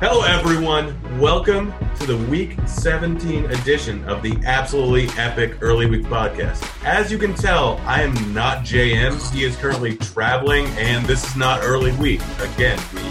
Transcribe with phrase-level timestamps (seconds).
[0.00, 0.96] Hello, everyone.
[1.18, 6.64] Welcome to the Week 17 edition of the absolutely epic Early Week podcast.
[6.84, 9.34] As you can tell, I am not JM.
[9.34, 12.20] He is currently traveling, and this is not Early Week.
[12.38, 13.02] Again, we,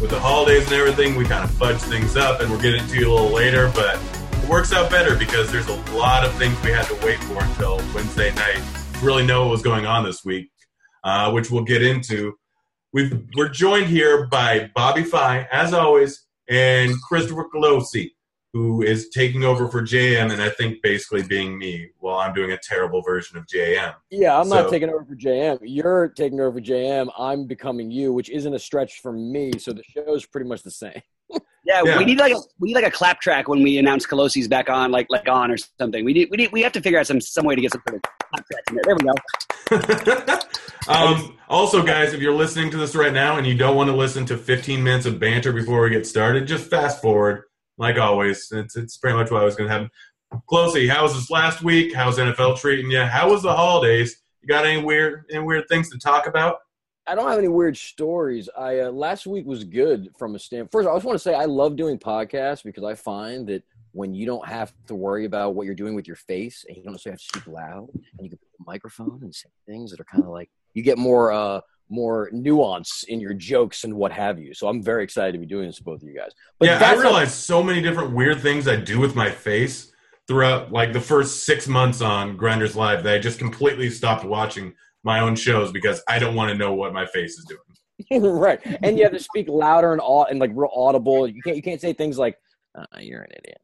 [0.00, 2.98] with the holidays and everything, we kind of fudge things up, and we'll get into
[2.98, 3.94] you a little later, but
[4.32, 7.44] it works out better because there's a lot of things we had to wait for
[7.44, 8.60] until Wednesday night
[8.94, 10.50] to really know what was going on this week,
[11.04, 12.34] uh, which we'll get into.
[12.92, 18.10] We've, we're joined here by Bobby Fi, as always, and Christopher Culosi,
[18.52, 22.52] who is taking over for JM, and I think basically being me while I'm doing
[22.52, 23.94] a terrible version of JM.
[24.10, 25.58] Yeah, I'm So- not taking over for JM.
[25.62, 27.10] You're taking over for JM.
[27.18, 29.52] I'm becoming you, which isn't a stretch for me.
[29.58, 31.02] So the show's pretty much the same.
[31.64, 31.98] Yeah, Yeah.
[31.98, 34.68] we need like a we need like a clap track when we announce Culosi's back
[34.68, 36.04] on, like like on or something.
[36.04, 37.82] We need we need we have to figure out some some way to get some
[37.88, 38.84] sort of clap track in there.
[38.84, 40.42] There we go.
[40.92, 43.96] um, also, guys, if you're listening to this right now and you don't want to
[43.96, 47.44] listen to 15 minutes of banter before we get started, just fast forward.
[47.78, 49.88] Like always, it's, it's pretty much what I was going to have.
[50.48, 51.94] Closey, how was this last week?
[51.94, 53.00] How's NFL treating you?
[53.02, 54.20] How was the holidays?
[54.42, 56.58] You got any weird, any weird things to talk about?
[57.06, 58.48] I don't have any weird stories.
[58.56, 60.70] I uh, last week was good from a stand.
[60.72, 64.14] First, I just want to say I love doing podcasts because I find that when
[64.14, 66.92] you don't have to worry about what you're doing with your face and you don't
[66.92, 70.00] necessarily have to speak loud and you can put a microphone and say things that
[70.00, 71.60] are kind of like you get more uh
[71.90, 74.54] more nuance in your jokes and what have you.
[74.54, 76.32] So I'm very excited to be doing this with both of you guys.
[76.58, 79.92] But yeah, I realized so many different weird things I do with my face
[80.26, 84.74] throughout like the first six months on Grinders Live that I just completely stopped watching
[85.04, 87.60] my own shows because I don't want to know what my face is doing.
[88.40, 91.28] right, and you have to speak louder and au- and like real audible.
[91.28, 92.36] You can't you can't say things like
[92.76, 93.60] uh, "you're an idiot,"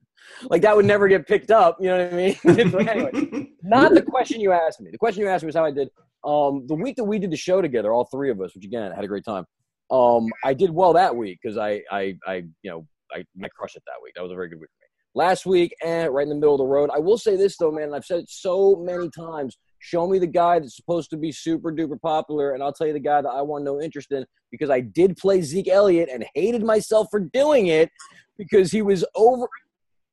[0.49, 1.78] like that would never get picked up.
[1.81, 2.37] You know what I mean?
[2.89, 4.91] Anyway, not the question you asked me.
[4.93, 5.89] The question you asked me was how I did.
[6.22, 8.93] Um, the week that we did the show together, all three of us, which again
[8.93, 9.45] had a great time.
[9.91, 13.77] Um, I did well that week because I, I, I, you know, I, I crushed
[13.77, 14.15] it that week.
[14.15, 14.89] That was a very good week for me.
[15.15, 16.91] Last week, and right in the middle of the road.
[16.95, 17.84] I will say this though, man.
[17.84, 19.59] and I've said it so many times.
[19.82, 22.92] Show me the guy that's supposed to be super duper popular, and I'll tell you
[22.92, 26.24] the guy that I want no interest in because I did play Zeke Elliott and
[26.34, 27.91] hated myself for doing it
[28.36, 29.48] because he was over.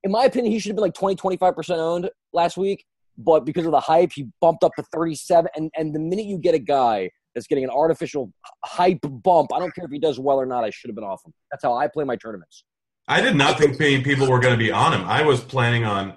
[0.04, 2.86] In my opinion, he should have been like 20, 25% owned last week,
[3.18, 5.50] but because of the hype, he bumped up to 37.
[5.56, 8.32] And, and the minute you get a guy that's getting an artificial
[8.64, 11.04] hype bump, I don't care if he does well or not, I should have been
[11.04, 11.34] off him.
[11.52, 12.64] That's how I play my tournaments.
[13.10, 15.04] I did not think people were going to be on him.
[15.06, 16.16] I was planning on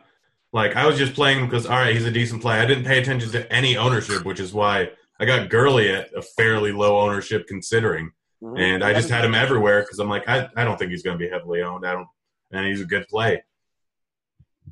[0.53, 2.59] Like I was just playing him because all right, he's a decent play.
[2.59, 6.23] I didn't pay attention to any ownership, which is why I got Gurley at a
[6.23, 8.11] fairly low ownership considering.
[8.43, 8.59] Mhm.
[8.59, 11.19] And I just had him everywhere because I'm like, I, I don't think he's going
[11.19, 11.87] to be heavily owned.
[11.87, 12.09] I don't,
[12.53, 13.43] and he's a good play.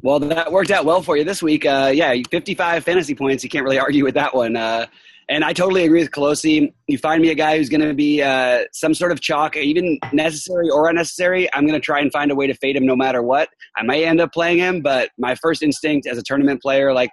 [0.00, 1.66] Well, that worked out well for you this week.
[1.66, 3.42] Uh, yeah, 55 fantasy points.
[3.42, 4.56] You can't really argue with that one.
[4.56, 4.86] Uh,
[5.28, 6.72] and I totally agree with Culosi.
[6.86, 9.98] You find me a guy who's going to be uh, some sort of chalk, even
[10.12, 11.52] necessary or unnecessary.
[11.54, 13.48] I'm going to try and find a way to fade him no matter what.
[13.76, 17.10] I might end up playing him, but my first instinct as a tournament player, like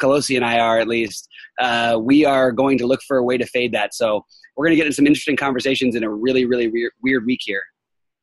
[0.00, 1.28] Culosi and I are at least,
[1.60, 3.94] uh, we are going to look for a way to fade that.
[3.94, 4.24] So
[4.56, 7.40] we're going to get in some interesting conversations in a really, really weird, weird week
[7.42, 7.62] here.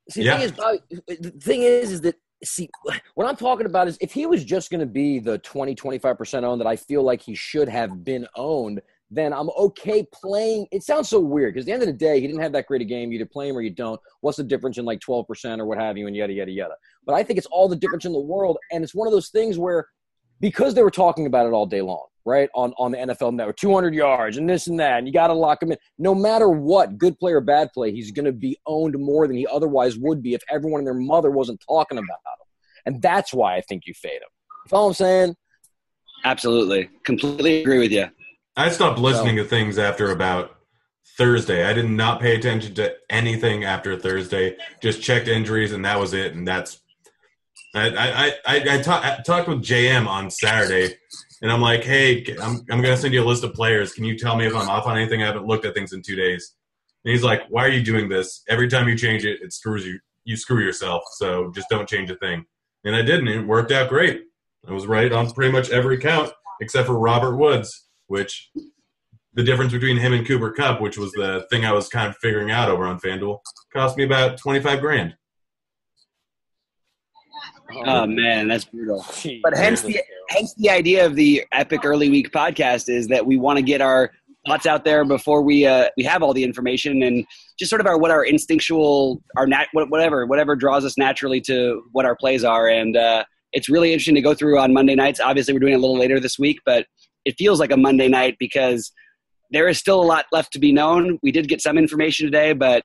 [0.09, 0.37] See, Yeah.
[0.37, 0.79] the thing is, Bobby,
[1.19, 2.69] the thing is, is that see
[3.15, 6.17] what I'm talking about is if he was just going to be the 20, 25
[6.17, 8.81] percent owned that I feel like he should have been owned,
[9.15, 10.67] then I'm okay playing.
[10.71, 12.67] It sounds so weird because at the end of the day, he didn't have that
[12.67, 13.11] great a game.
[13.11, 13.99] You either play him or you don't.
[14.21, 16.75] What's the difference in like 12 percent or what have you, and yada yada yada.
[17.05, 19.29] But I think it's all the difference in the world, and it's one of those
[19.29, 19.87] things where
[20.41, 22.49] because they were talking about it all day long, right?
[22.53, 25.33] On on the NFL network, 200 yards and this and that, and you got to
[25.33, 25.77] lock him in.
[25.97, 29.37] No matter what, good play or bad play, he's going to be owned more than
[29.37, 32.45] he otherwise would be if everyone and their mother wasn't talking about him.
[32.85, 34.29] And that's why I think you fade him.
[34.65, 35.35] You follow what I'm saying?
[36.23, 36.89] Absolutely.
[37.03, 38.09] Completely agree with you.
[38.55, 40.55] I stopped listening to things after about
[41.17, 41.65] Thursday.
[41.65, 44.57] I did not pay attention to anything after Thursday.
[44.81, 46.33] Just checked injuries, and that was it.
[46.33, 46.79] And that's
[47.73, 50.95] I I I, I, ta- I talked with JM on Saturday,
[51.41, 53.93] and I'm like, hey, I'm I'm gonna send you a list of players.
[53.93, 55.21] Can you tell me if I'm off on anything?
[55.21, 56.55] I haven't looked at things in two days.
[57.03, 58.41] And he's like, why are you doing this?
[58.49, 59.99] Every time you change it, it screws you.
[60.23, 61.03] You screw yourself.
[61.17, 62.45] So just don't change a thing.
[62.83, 63.27] And I didn't.
[63.27, 64.23] It worked out great.
[64.67, 66.31] I was right on pretty much every count
[66.61, 68.51] except for Robert Woods, which
[69.33, 72.15] the difference between him and Cooper Kupp, which was the thing I was kind of
[72.17, 73.39] figuring out over on FanDuel,
[73.73, 75.15] cost me about twenty five grand.
[77.85, 79.05] Oh man, that's brutal.
[79.43, 79.99] But hence the
[80.29, 83.81] hence the idea of the epic early week podcast is that we want to get
[83.81, 84.11] our
[84.47, 87.25] thoughts out there before we uh, we have all the information and
[87.57, 91.83] just sort of our what our instinctual our nat whatever whatever draws us naturally to
[91.91, 93.23] what our plays are and uh,
[93.55, 95.21] it's really interesting to go through on Monday nights.
[95.21, 96.85] Obviously, we're doing it a little later this week, but
[97.25, 98.91] it feels like a Monday night because
[99.51, 101.19] there is still a lot left to be known.
[101.21, 102.83] We did get some information today, but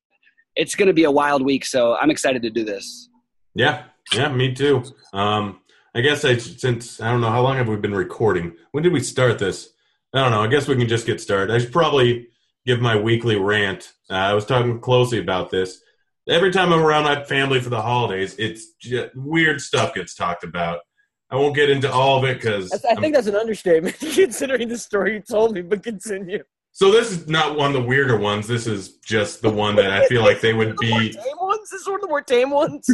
[0.56, 3.08] it's going to be a wild week, so I'm excited to do this.
[3.54, 4.84] Yeah, yeah, me too.
[5.12, 5.60] Um,
[5.94, 8.54] I guess I since I don't know how long have we been recording.
[8.72, 9.70] When did we start this?
[10.14, 10.42] I don't know.
[10.42, 11.54] I guess we can just get started.
[11.54, 12.28] I should probably
[12.66, 13.92] give my weekly rant.
[14.08, 15.80] Uh, I was talking closely about this.
[16.28, 20.44] Every time I'm around my family for the holidays, it's just, weird stuff gets talked
[20.44, 20.80] about.
[21.30, 24.78] I won't get into all of it because I think that's an understatement considering the
[24.78, 26.42] story you told me, but continue.
[26.72, 26.90] so.
[26.90, 28.48] This is not one of the weirder ones.
[28.48, 31.10] This is just the one that I feel like they would The more be.
[31.10, 31.70] tame ones?
[31.70, 32.86] This is one of the more tame ones?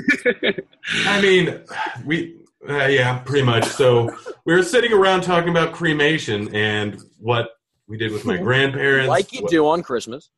[1.06, 1.60] I mean,
[2.04, 2.36] we,
[2.68, 3.64] uh, yeah, pretty much.
[3.64, 7.50] So we were sitting around talking about cremation and what
[7.88, 9.08] we did with my grandparents.
[9.08, 10.30] like you what- do on Christmas.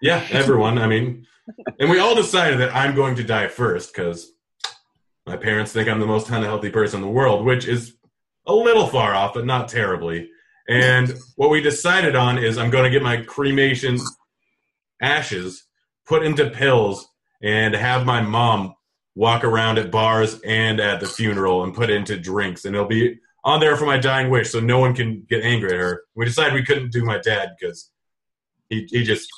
[0.00, 0.78] Yeah, everyone.
[0.78, 1.26] I mean,
[1.78, 4.32] and we all decided that I'm going to die first because
[5.26, 7.96] my parents think I'm the most unhealthy person in the world, which is
[8.46, 10.30] a little far off, but not terribly.
[10.68, 13.98] And what we decided on is I'm going to get my cremation
[15.00, 15.66] ashes
[16.06, 17.08] put into pills
[17.42, 18.74] and have my mom
[19.14, 23.18] walk around at bars and at the funeral and put into drinks, and it'll be
[23.44, 26.02] on there for my dying wish, so no one can get angry at her.
[26.14, 27.90] We decided we couldn't do my dad because
[28.68, 29.28] he he just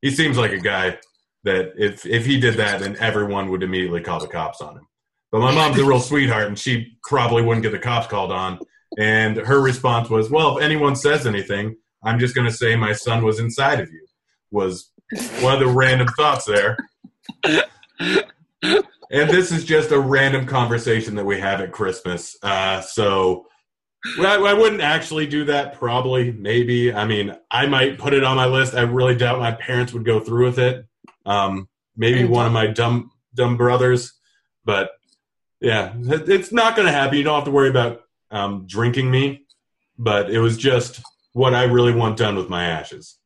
[0.00, 0.98] he seems like a guy
[1.44, 4.87] that if if he did that, then everyone would immediately call the cops on him.
[5.30, 8.58] But my mom's a real sweetheart, and she probably wouldn't get the cops called on.
[8.98, 12.92] And her response was, "Well, if anyone says anything, I'm just going to say my
[12.92, 14.06] son was inside of you."
[14.50, 14.90] Was
[15.40, 16.78] one of the random thoughts there.
[19.10, 22.36] And this is just a random conversation that we have at Christmas.
[22.42, 23.46] Uh, so
[24.18, 25.74] well, I, I wouldn't actually do that.
[25.74, 26.92] Probably, maybe.
[26.92, 28.74] I mean, I might put it on my list.
[28.74, 30.86] I really doubt my parents would go through with it.
[31.26, 34.12] Um, maybe one of my dumb dumb brothers,
[34.64, 34.90] but
[35.60, 37.18] yeah, it's not going to happen.
[37.18, 39.44] You don't have to worry about um, drinking me.
[39.98, 43.18] But it was just what I really want done with my ashes,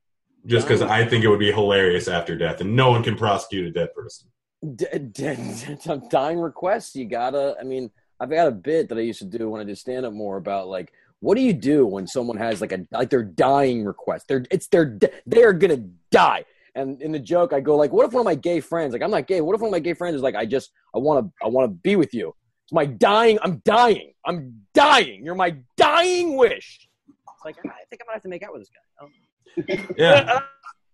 [0.46, 3.66] just because I think it would be hilarious after death, and no one can prosecute
[3.66, 4.28] a dead person.
[6.10, 6.96] Dying requests.
[6.96, 7.56] You gotta.
[7.60, 10.06] I mean, I've got a bit that I used to do when I did stand
[10.06, 13.22] up more about like, what do you do when someone has like a like their
[13.22, 14.28] dying request?
[14.28, 16.46] They're it's their they are gonna die.
[16.74, 19.02] And in the joke, I go like, what if one of my gay friends, like
[19.02, 20.98] I'm not gay, what if one of my gay friends is like, I just I
[20.98, 22.34] want to I want to be with you.
[22.64, 23.38] It's my dying.
[23.42, 24.14] I'm dying.
[24.24, 25.24] I'm dying.
[25.24, 26.88] You're my dying wish.
[27.08, 29.84] It's like I think I'm gonna have to make out with this guy.
[29.98, 30.40] Yeah,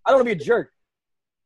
[0.04, 0.72] I don't want to be a jerk.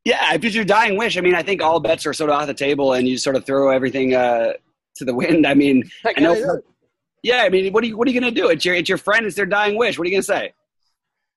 [0.05, 2.37] Yeah, if it's your dying wish, I mean, I think all bets are sort of
[2.37, 4.55] off the table, and you sort of throw everything uh,
[4.97, 5.47] to the wind.
[5.47, 6.65] I mean, I I know kinda for, do.
[7.23, 8.49] Yeah, I mean, what are you what are you gonna do?
[8.49, 9.27] It's your it's your friend.
[9.27, 9.99] It's their dying wish.
[9.99, 10.55] What are you gonna say?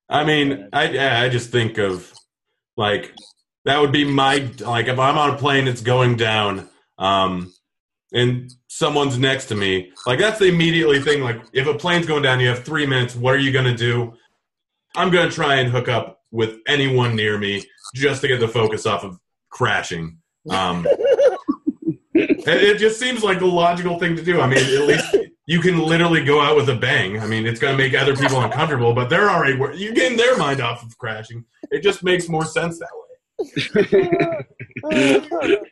[0.08, 2.12] I mean, I I just think of
[2.76, 3.14] like
[3.64, 6.68] that would be my like if I'm on a plane, it's going down,
[6.98, 7.52] um,
[8.12, 9.92] and someone's next to me.
[10.06, 11.22] Like that's the immediately thing.
[11.22, 13.16] Like if a plane's going down, you have three minutes.
[13.16, 14.14] What are you gonna do?
[14.94, 17.64] I'm gonna try and hook up with anyone near me
[17.94, 19.18] just to get the focus off of
[19.50, 20.18] crashing.
[20.50, 20.86] Um,
[22.14, 24.40] it just seems like the logical thing to do.
[24.40, 25.16] I mean, at least
[25.46, 27.20] you can literally go out with a bang.
[27.20, 30.36] I mean, it's going to make other people uncomfortable, but they're already you're getting their
[30.36, 31.44] mind off of crashing.
[31.70, 33.06] It just makes more sense that way.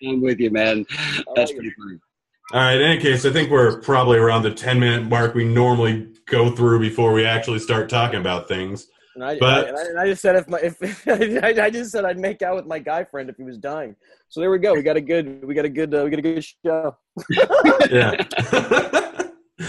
[0.07, 0.85] I'm with you, man.
[1.35, 1.99] That's pretty funny.
[2.52, 2.76] All right.
[2.76, 6.54] In any case, I think we're probably around the 10 minute mark we normally go
[6.54, 8.87] through before we actually start talking about things.
[9.14, 12.04] And I, but, and I, and I, just said if my if I, just said
[12.04, 13.95] I'd make out with my guy friend if he was dying.
[14.28, 14.75] So there we go.
[14.75, 16.97] We got a good we got a good uh, we got a good show.
[17.90, 19.11] yeah.
[19.61, 19.66] Uh,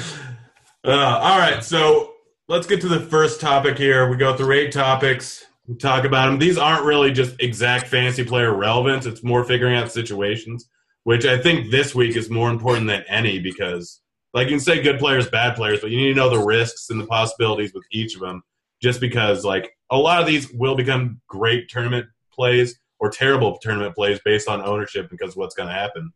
[0.86, 1.64] all right.
[1.64, 2.14] So
[2.48, 4.10] let's get to the first topic here.
[4.10, 5.46] We go through eight topics.
[5.68, 6.40] We talk about them.
[6.40, 9.06] These aren't really just exact fantasy player relevance.
[9.06, 10.70] It's more figuring out situations,
[11.04, 14.02] which I think this week is more important than any because,
[14.34, 16.90] like you can say, good players, bad players, but you need to know the risks
[16.90, 18.44] and the possibilities with each of them
[18.82, 23.96] just because like a lot of these will become great tournament plays or terrible tournament
[23.96, 26.12] plays based on ownership because what's going to happen.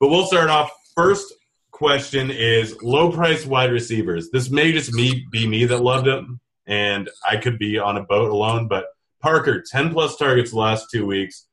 [0.00, 0.70] But we'll start off.
[0.96, 1.32] First
[1.80, 4.28] question is low price wide receivers.
[4.28, 8.02] This may just me be me that loved him, and I could be on a
[8.02, 8.68] boat alone.
[8.68, 8.84] But
[9.22, 11.46] Parker, ten plus targets the last two weeks.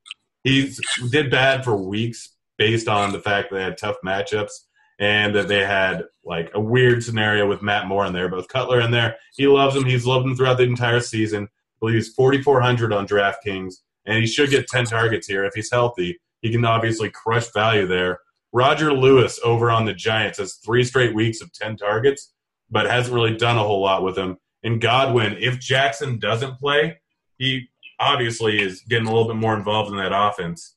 [0.44, 0.74] He
[1.12, 4.52] did bad for weeks based on the fact that they had tough matchups
[5.00, 8.82] and that they had like a weird scenario with Matt Moore in there, both Cutler
[8.82, 9.86] in there, he loves him.
[9.86, 11.46] He's loved him throughout the entire season.
[11.46, 15.72] I believe he's 4,400 on DraftKings, and he should get 10 targets here if he's
[15.72, 16.20] healthy.
[16.42, 18.20] He can obviously crush value there.
[18.58, 22.34] Roger Lewis over on the Giants has three straight weeks of 10 targets,
[22.72, 24.38] but hasn't really done a whole lot with him.
[24.64, 27.00] And Godwin, if Jackson doesn't play,
[27.38, 30.76] he obviously is getting a little bit more involved in that offense.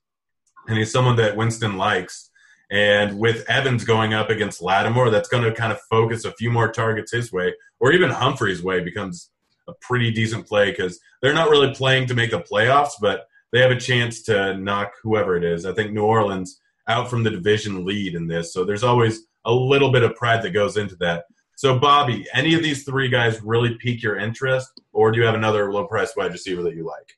[0.68, 2.28] And he's someone that Winston likes.
[2.70, 6.50] And with Evans going up against Lattimore, that's going to kind of focus a few
[6.50, 9.30] more targets his way, or even Humphrey's way becomes
[9.66, 13.60] a pretty decent play because they're not really playing to make the playoffs, but they
[13.60, 15.64] have a chance to knock whoever it is.
[15.64, 19.52] I think New Orleans out from the division lead in this, so there's always a
[19.52, 21.24] little bit of pride that goes into that.
[21.56, 25.34] So, Bobby, any of these three guys really pique your interest, or do you have
[25.34, 27.16] another low price wide receiver that you like?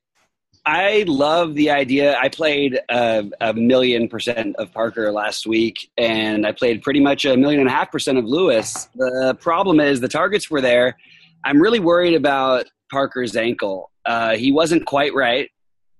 [0.64, 2.16] I love the idea.
[2.18, 7.24] I played a, a, million percent of Parker last week, and I played pretty much
[7.24, 8.88] a million and a half percent of Lewis.
[8.94, 10.96] The problem is the targets were there.
[11.44, 13.90] I'm really worried about Parker's ankle.
[14.06, 15.50] Uh, he wasn't quite right,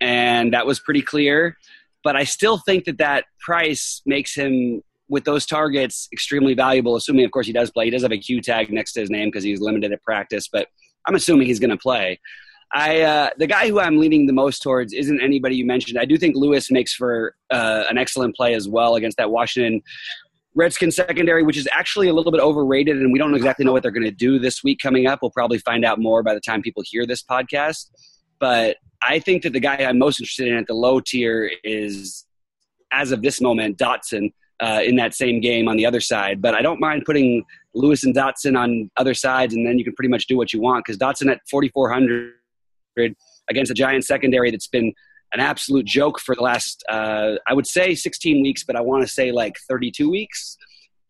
[0.01, 1.57] and that was pretty clear.
[2.05, 6.97] But I still think that that price makes him, with those targets, extremely valuable.
[6.97, 7.85] Assuming, of course, he does play.
[7.85, 10.49] He does have a Q tag next to his name because he's limited at practice,
[10.49, 10.69] but
[11.07, 12.21] I'm assuming he's going to play.
[12.75, 15.99] I uh, the guy who I'm leaning the most towards isn't anybody you mentioned.
[15.99, 19.83] I do think Lewis makes for uh, an excellent play as well against that Washington
[20.55, 23.83] Redskins secondary, which is actually a little bit overrated, and we don't exactly know what
[23.83, 25.21] they're going to do this week coming up.
[25.21, 27.91] We'll probably find out more by the time people hear this podcast.
[28.39, 28.77] But
[29.09, 32.25] I think that the guy I'm most interested in at the low tier is,
[32.93, 34.33] as of this moment, Doctson.
[34.61, 36.41] Uh, in that same game on the other side.
[36.41, 37.45] But I don't mind putting
[37.75, 40.61] Lewis and Doctson on other sides, and then you can pretty much do what you
[40.61, 42.33] want because Doctson at 4,400
[43.51, 44.93] against a Giants secondary that's been
[45.33, 49.03] an absolute joke for the last, uh, I would say 16 weeks, but I want
[49.03, 50.57] to say like 32 weeks.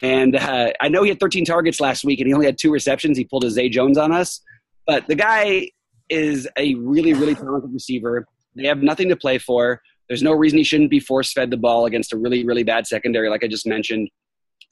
[0.01, 2.73] And uh, I know he had 13 targets last week and he only had two
[2.73, 3.19] receptions.
[3.19, 4.41] He pulled a Zay Jones on us.
[4.87, 5.71] But the guy
[6.13, 8.27] is a really, really talented receiver.
[8.55, 9.81] They have nothing to play for.
[10.09, 12.87] There's no reason he shouldn't be force fed the ball against a really, really bad
[12.87, 14.11] secondary, like I just mentioned.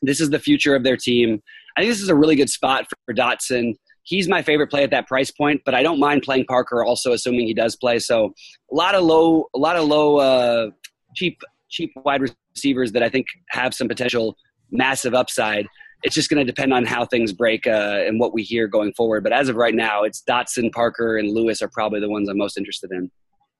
[0.03, 1.43] This is the future of their team.
[1.77, 4.91] I think this is a really good spot for Doctson he's my favorite play at
[4.91, 7.99] that price point, but I don't mind playing Parker also, assuming he does play.
[7.99, 8.35] So
[8.71, 10.71] a lot of low, a lot of low, uh,
[11.15, 12.23] cheap, cheap wide
[12.55, 14.37] receivers that I think have some potential
[14.71, 15.67] massive upside.
[16.03, 18.93] It's just going to depend on how things break uh, and what we hear going
[18.95, 19.23] forward.
[19.23, 22.39] But as of right now, it's Doctson, Parker, and Lewis are probably the ones I'm
[22.39, 23.11] most interested in.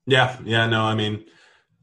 [0.07, 1.25] Yeah, yeah, no, I mean,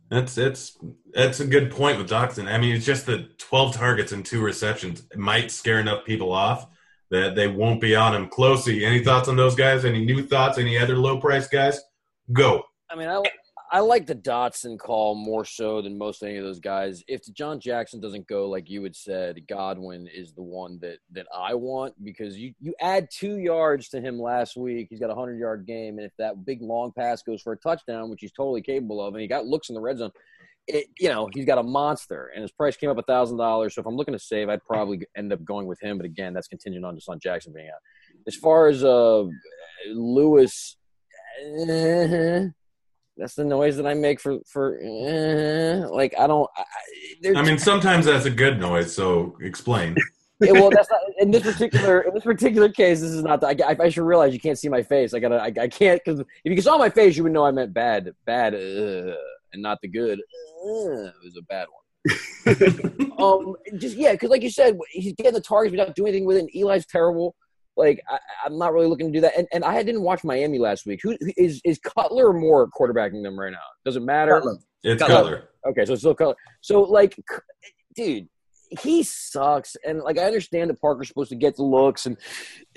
[0.10, 0.78] that's it's
[1.14, 2.52] that's a good point with Doctson.
[2.52, 6.68] I mean, it's just that 12 targets and two receptions might scare enough people off
[7.10, 8.28] that they won't be on him.
[8.28, 9.86] Closey, any thoughts on those guys?
[9.86, 10.58] Any new thoughts?
[10.58, 11.80] Any other low price guys?
[12.32, 12.64] Go.
[12.90, 13.24] I mean, I,
[13.70, 17.04] I like the Doctson call more so than most any of those guys.
[17.08, 21.28] If John Jackson doesn't go, like you had said, Godwin is the one that that
[21.36, 24.88] I want because you you add two yards to him last week.
[24.90, 27.58] He's got a hundred yard game, and if that big long pass goes for a
[27.58, 30.12] touchdown, which he's totally capable of, and he got looks in the red zone,
[30.68, 33.76] it, you know, he's got a monster, and his price came up a thousand dollars.
[33.76, 35.98] So if I'm looking to save, I'd probably end up going with him.
[35.98, 37.82] But again, that's contingent on just on Jackson being out.
[38.28, 39.26] As far as uh,
[39.94, 40.78] Lewis,
[41.42, 42.48] uh,
[43.18, 46.50] that's the noise that I make for for uh, like I don't.
[46.56, 48.94] I, I mean, sometimes that's a good noise.
[48.94, 49.96] So explain.
[50.40, 53.02] yeah, well, that's not in this particular in this particular case.
[53.02, 53.42] This is not.
[53.42, 55.14] The, I, I should realize you can't see my face.
[55.14, 55.38] I gotta.
[55.38, 58.12] I, I can't because if you saw my face, you would know I meant bad,
[58.26, 59.16] bad, uh,
[59.54, 60.20] and not the good.
[60.20, 61.84] Uh, it was a bad one.
[63.20, 66.38] um, just yeah, because like you said, he's getting the targets without doing anything with
[66.38, 66.42] it.
[66.42, 67.36] And Eli's terrible.
[67.78, 69.38] Like I, am not really looking to do that.
[69.38, 71.00] And and I didn't watch Miami last week.
[71.04, 73.58] Who is is Cutler or Moore quarterbacking them right now?
[73.86, 74.34] Does it matter?
[74.34, 74.58] Cutler.
[74.84, 75.16] It's Cutler.
[75.16, 75.50] Cutler.
[75.68, 76.36] Okay, so it's still Cutler.
[76.62, 77.18] So like,
[77.96, 78.28] dude,
[78.82, 79.76] he sucks.
[79.86, 82.18] And like I understand that Parker's supposed to get the looks, and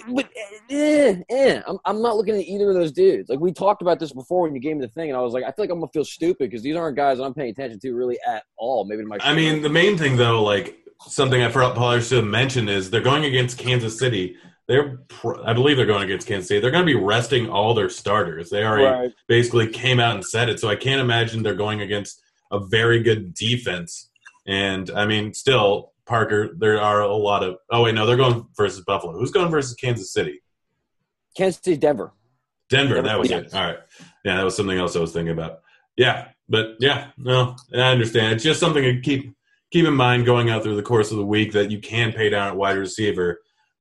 [0.08, 0.28] but
[0.70, 3.28] eh, eh, I'm I'm not looking at either of those dudes.
[3.28, 5.32] Like we talked about this before when you gave me the thing, and I was
[5.32, 7.50] like, I feel like I'm gonna feel stupid because these aren't guys that I'm paying
[7.50, 8.84] attention to really at all.
[8.84, 9.18] Maybe my.
[9.20, 10.76] I mean, the main thing though, like
[11.06, 14.36] something I forgot Pollard should have mentioned is they're going against Kansas City.
[14.70, 15.00] They're,
[15.44, 16.60] I believe they're going against Kansas City.
[16.60, 18.50] They're going to be resting all their starters.
[18.50, 19.12] They already right.
[19.26, 20.60] basically came out and said it.
[20.60, 22.22] So I can't imagine they're going against
[22.52, 24.10] a very good defense
[24.46, 26.50] and I mean, still Parker.
[26.58, 27.56] There are a lot of.
[27.70, 29.18] Oh wait, no, they're going versus Buffalo.
[29.18, 30.42] Who's going versus Kansas City?
[31.36, 32.12] Kansas City, Denver.
[32.68, 32.94] Denver.
[32.94, 33.54] Denver that was it.
[33.54, 33.78] All right.
[34.24, 35.60] Yeah, that was something else I was thinking about.
[35.96, 38.34] Yeah, but yeah, no, I understand.
[38.34, 39.32] It's just something to keep
[39.70, 42.28] keep in mind going out through the course of the week that you can pay
[42.28, 43.40] down at wide receiver,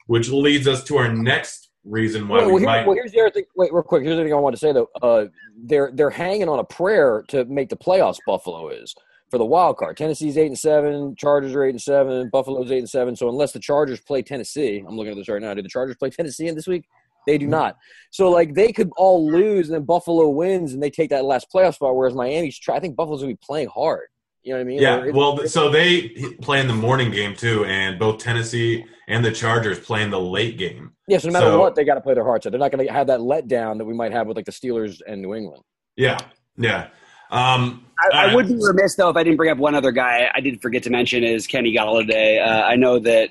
[0.09, 2.87] which leads us to our next reason why well, we here, might.
[2.87, 3.43] Well, here's the other thing.
[3.55, 4.01] Wait, real quick.
[4.01, 4.89] Here's the thing I want to say though.
[5.03, 5.25] Uh,
[5.65, 8.17] they're they're hanging on a prayer to make the playoffs.
[8.25, 8.95] Buffalo is
[9.29, 9.97] for the wild card.
[9.97, 13.15] Tennessee's eight and seven, Chargers are eight and seven, Buffalo's eight and seven.
[13.15, 15.53] So unless the Chargers play Tennessee, I'm looking at this right now.
[15.53, 16.85] Did the Chargers play Tennessee in this week?
[17.27, 17.77] They do not.
[18.09, 21.51] So like they could all lose, and then Buffalo wins, and they take that last
[21.53, 21.95] playoff spot.
[21.95, 24.07] Whereas Miami's, try, I think Buffalo's gonna be playing hard.
[24.49, 24.81] You know what I mean?
[24.81, 25.11] Yeah.
[25.11, 26.09] well, so they
[26.41, 30.19] play in the morning game too, and both Tennessee and the Chargers play in the
[30.19, 30.91] late game.
[31.07, 31.19] Yeah.
[31.19, 32.49] So no matter so, what, they got to play their hearts out.
[32.49, 35.01] They're not going to have that letdown that we might have with like the Steelers
[35.05, 35.61] and New England.
[35.97, 36.17] Yeah.
[36.57, 36.87] Yeah.
[37.29, 40.31] Um, I, I, would be remiss though if I didn't bring up one other guy
[40.33, 42.43] I did forget to mention is Kenny Golladay.
[42.43, 43.29] Uh, I know that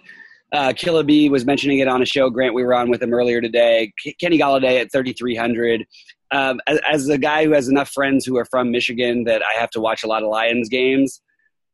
[0.52, 2.30] uh, Killa was mentioning it on a show.
[2.30, 3.92] Grant, we were on with him earlier today.
[4.00, 5.84] K- Kenny Golladay at 3,300.
[6.30, 9.58] Um, as, as, a guy who has enough friends who are from Michigan that I
[9.58, 11.22] have to watch a lot of Lions games,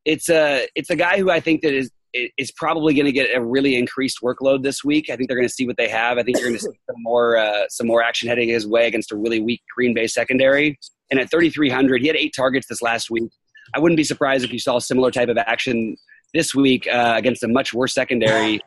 [0.04, 1.90] it's a it's a guy who I think that is
[2.38, 5.10] is probably going to get a really increased workload this week.
[5.10, 6.16] I think they're going to see what they have.
[6.18, 8.86] I think you're going to see some more uh, some more action heading his way
[8.86, 10.78] against a really weak Green Bay secondary.
[11.10, 13.30] And at 3,300, he had eight targets this last week.
[13.74, 15.96] I wouldn't be surprised if you saw a similar type of action
[16.32, 18.60] this week uh, against a much worse secondary.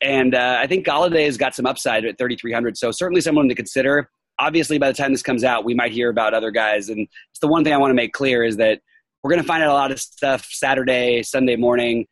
[0.00, 2.76] And uh, I think Golladay has got some upside at 3,300.
[2.76, 4.10] So certainly someone to consider.
[4.42, 6.88] Obviously, by the time this comes out, we might hear about other guys.
[6.88, 8.80] And it's the one thing I want to make clear is that
[9.22, 12.06] we're going to find out a lot of stuff Saturday, Sunday morning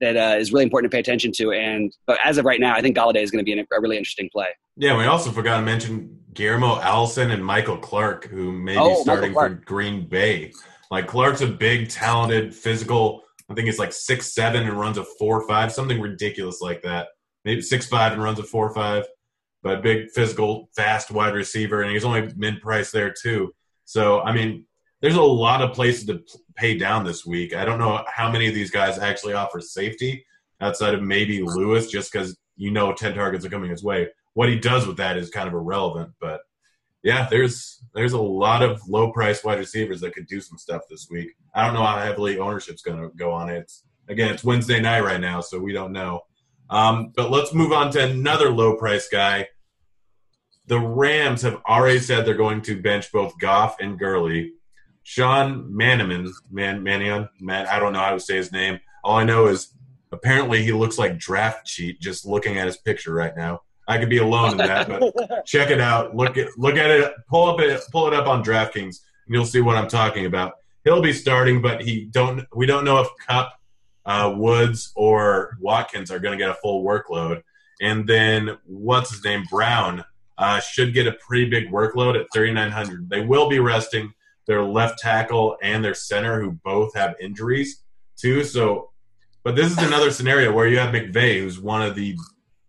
[0.00, 1.52] that uh, is really important to pay attention to.
[1.52, 3.96] And but as of right now, I think Golladay is going to be a really
[3.96, 4.48] interesting play.
[4.76, 9.02] Yeah, we also forgot to mention Geronimo Allison and Michael Clark, who may be oh,
[9.02, 10.52] starting for Green Bay.
[10.90, 13.22] Like Clark's a big, talented, physical.
[13.50, 17.08] I think he's like six seven and runs a four five, something ridiculous like that.
[17.44, 19.06] Maybe six five and runs a four five,
[19.62, 23.54] but big, physical, fast wide receiver, and he's only mid price there too.
[23.84, 24.64] So I mean,
[25.00, 26.22] there's a lot of places to
[26.56, 27.54] pay down this week.
[27.54, 30.24] I don't know how many of these guys actually offer safety
[30.60, 34.08] outside of maybe Lewis, just because you know 10 targets are coming his way.
[34.34, 36.40] What he does with that is kind of irrelevant, but
[37.02, 40.82] yeah, there's there's a lot of low price wide receivers that could do some stuff
[40.90, 41.30] this week.
[41.54, 43.58] I don't know how heavily ownership's going to go on it.
[43.58, 46.20] It's, again, it's Wednesday night right now, so we don't know.
[46.70, 49.48] Um, but let's move on to another low price guy.
[50.66, 54.52] The Rams have already said they're going to bench both Goff and Gurley.
[55.02, 58.78] Sean Maniman, Man Manion, Man, I don't know how to say his name.
[59.02, 59.72] All I know is
[60.12, 63.62] apparently he looks like draft cheat just looking at his picture right now.
[63.86, 66.14] I could be alone in that, but check it out.
[66.14, 67.10] Look at look at it.
[67.28, 67.80] Pull up it.
[67.90, 70.52] Pull it up on DraftKings, and you'll see what I'm talking about.
[70.84, 72.44] He'll be starting, but he don't.
[72.54, 73.57] We don't know if Kupp,
[74.08, 77.42] uh, Woods, or Watkins are going to get a full workload.
[77.80, 79.44] And then what's his name?
[79.50, 80.02] Brown
[80.38, 83.10] uh, should get a pretty big workload at 3,900.
[83.10, 84.14] They will be resting
[84.46, 87.82] their left tackle and their center, who both have injuries
[88.16, 88.44] too.
[88.44, 88.90] So,
[89.44, 92.16] but this is another scenario where you have McVay, who's one of the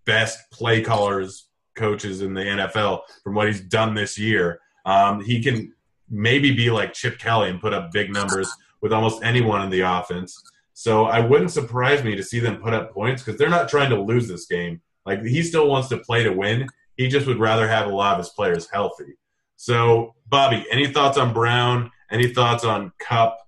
[0.05, 1.47] best play callers
[1.77, 4.59] coaches in the NFL from what he's done this year.
[4.85, 5.73] Um, he can
[6.09, 9.81] maybe be like Chip Kelly and put up big numbers with almost anyone in the
[9.81, 10.43] offense.
[10.79, 13.89] So I wouldn't surprise me to see them put up points because they're not trying
[13.89, 14.79] to lose this game.
[15.05, 16.69] Like he still wants to play to win.
[16.95, 19.17] He just would rather have a lot of his players healthy.
[19.57, 21.91] So, Bobby, any thoughts on Brown?
[22.09, 23.39] Any thoughts on Kupp,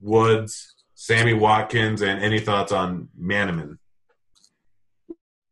[0.00, 3.78] Woods, Sammy Watkins, and any thoughts on Manneman?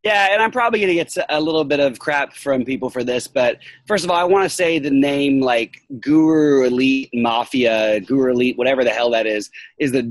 [0.03, 3.05] Yeah, and I'm probably going to get a little bit of crap from people for
[3.05, 8.01] this, but first of all, I want to say the name like Guru Elite Mafia,
[8.01, 10.03] Guru Elite, whatever the hell that is, is the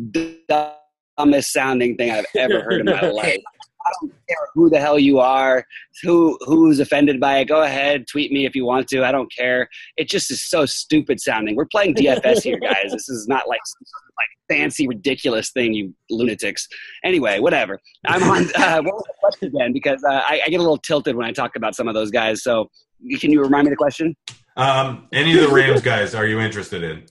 [1.19, 3.43] dumbest sounding thing I've ever heard in my life.
[3.85, 5.65] I don't care who the hell you are,
[6.03, 7.47] who who's offended by it.
[7.47, 9.05] Go ahead, tweet me if you want to.
[9.05, 9.69] I don't care.
[9.97, 11.57] It just is so stupid sounding.
[11.57, 12.93] We're playing DFS here, guys.
[12.93, 16.69] This is not like some sort of like fancy, ridiculous thing, you lunatics.
[17.05, 17.79] Anyway, whatever.
[18.07, 18.51] I'm on.
[18.55, 19.73] Uh, what was the question again?
[19.73, 22.11] Because uh, I, I get a little tilted when I talk about some of those
[22.11, 22.43] guys.
[22.43, 22.71] So,
[23.19, 24.15] can you remind me the question?
[24.57, 27.05] Um, any of the Rams guys are you interested in?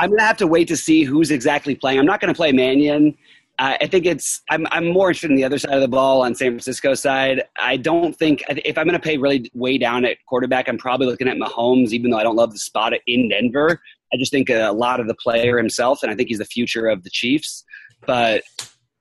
[0.00, 1.98] I'm gonna have to wait to see who's exactly playing.
[1.98, 3.16] I'm not gonna play Mannion.
[3.58, 6.22] Uh, I think it's I'm I'm more interested in the other side of the ball
[6.22, 7.42] on San Francisco side.
[7.58, 11.28] I don't think if I'm to pay really way down at quarterback, I'm probably looking
[11.28, 13.78] at Mahomes, even though I don't love the spot in Denver.
[14.12, 16.86] I just think a lot of the player himself, and I think he's the future
[16.88, 17.64] of the Chiefs.
[18.06, 18.42] But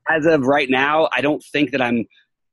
[0.10, 2.06] as of right now, I don't think that I'm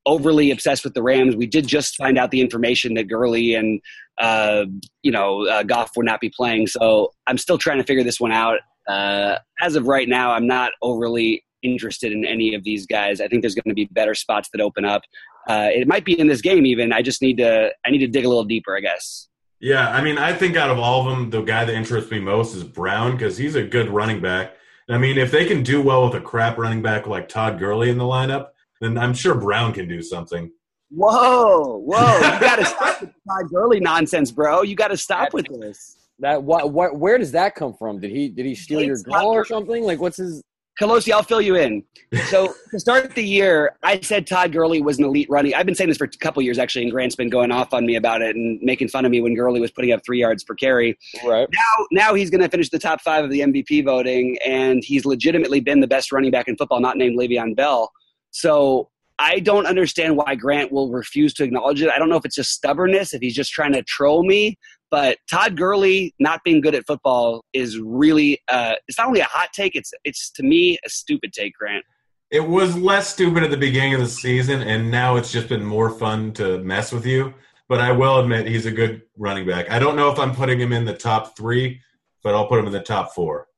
[0.06, 1.36] overly obsessed with the Rams.
[1.36, 3.80] We did just find out the information that Gurley and
[4.18, 4.64] uh,
[5.02, 8.20] you know uh, Goff would not be playing, so I'm still trying to figure this
[8.20, 8.60] one out.
[8.88, 13.20] Uh, as of right now, I'm not overly interested in any of these guys.
[13.20, 15.02] I think there's going to be better spots that open up.
[15.48, 16.92] Uh, it might be in this game even.
[16.92, 19.28] I just need to I need to dig a little deeper, I guess.
[19.58, 22.20] Yeah, I mean, I think out of all of them, the guy that interests me
[22.20, 24.54] most is Brown because he's a good running back.
[24.88, 27.90] I mean, if they can do well with a crap running back like Todd Gurley
[27.90, 28.48] in the lineup,
[28.80, 30.50] then I'm sure Brown can do something.
[30.90, 32.16] Whoa, whoa!
[32.16, 34.62] You got to stop with Todd Gurley nonsense, bro.
[34.62, 35.96] You got to stop with this.
[36.20, 36.96] That what, what?
[36.96, 38.00] Where does that come from?
[38.00, 39.84] Did he did he steal your goal or something?
[39.84, 40.42] Like, what's his?
[40.80, 41.82] Culosi, I'll fill you in.
[42.28, 45.54] So to start the year, I said Todd Gurley was an elite running.
[45.54, 47.86] I've been saying this for a couple years actually, and Grant's been going off on
[47.86, 50.44] me about it and making fun of me when Gurley was putting up three yards
[50.44, 50.98] per carry.
[51.24, 54.84] Right now, now he's going to finish the top five of the MVP voting, and
[54.84, 57.90] he's legitimately been the best running back in football, not named Le'Veon Bell.
[58.36, 61.88] So I don't understand why Grant will refuse to acknowledge it.
[61.88, 64.58] I don't know if it's just stubbornness, if he's just trying to troll me,
[64.90, 69.24] but Todd Gurley not being good at football is really uh, it's not only a
[69.24, 71.82] hot take, it's it's to me a stupid take, Grant.
[72.30, 75.64] It was less stupid at the beginning of the season, and now it's just been
[75.64, 77.32] more fun to mess with you.
[77.70, 79.70] But I will admit he's a good running back.
[79.70, 81.80] I don't know if I'm putting him in the top three,
[82.22, 83.48] but I'll put him in the top four.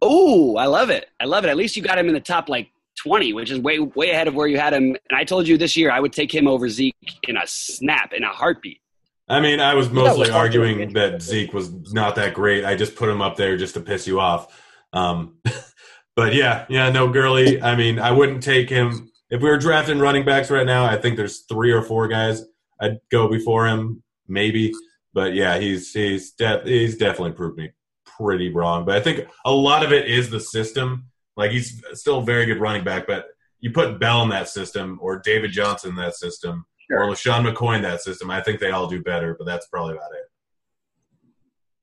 [0.00, 1.08] Oh, I love it.
[1.18, 1.48] I love it.
[1.48, 2.70] At least you got him in the top like
[3.02, 4.96] 20, which is way way ahead of where you had him.
[5.10, 8.12] And I told you this year I would take him over Zeke in a snap,
[8.12, 8.80] in a heartbeat.
[9.28, 12.64] I mean, I was mostly arguing that Zeke was not that great.
[12.64, 14.58] I just put him up there just to piss you off.
[14.92, 15.36] Um,
[16.16, 17.60] but yeah, yeah, no, Gurley.
[17.60, 20.84] I mean, I wouldn't take him if we were drafting running backs right now.
[20.84, 22.42] I think there's three or four guys
[22.80, 24.72] I'd go before him, maybe.
[25.12, 27.72] But yeah, he's he's de- he's definitely proved me
[28.18, 28.84] pretty wrong.
[28.84, 31.07] But I think a lot of it is the system.
[31.38, 33.26] Like he's still a very good running back, but
[33.60, 37.04] you put Bell in that system or David Johnson in that system sure.
[37.04, 39.94] or LeSean McCoy in that system, I think they all do better, but that's probably
[39.94, 40.24] about it.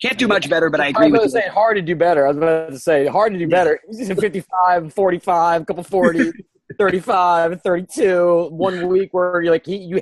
[0.02, 1.42] Can't do much better, but I agree I was with you.
[1.42, 2.26] Say hard to do better.
[2.26, 3.80] I was about to say hard to do better.
[3.90, 6.32] He's 55, 45, couple 40,
[6.78, 8.50] 35, 32.
[8.52, 10.02] One week where you're like, he, you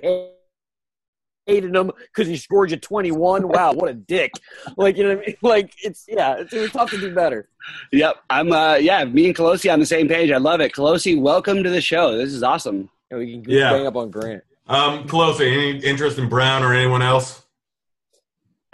[1.46, 3.48] hated him because he scored you 21.
[3.48, 4.32] Wow, what a dick.
[4.78, 5.38] Like, you know what I mean?
[5.42, 7.50] Like, it's, yeah, it's, it's tough to do better.
[7.92, 8.18] Yep.
[8.30, 10.32] I'm, uh, yeah, me and Culosi on the same page.
[10.32, 10.74] I love it.
[10.74, 12.18] Culosi, welcome to the show.
[12.18, 12.90] This is awesome.
[13.12, 13.74] And we can yeah.
[13.74, 14.44] up on Grant.
[14.68, 17.44] Um, Culosi, any interest in Brown or anyone else?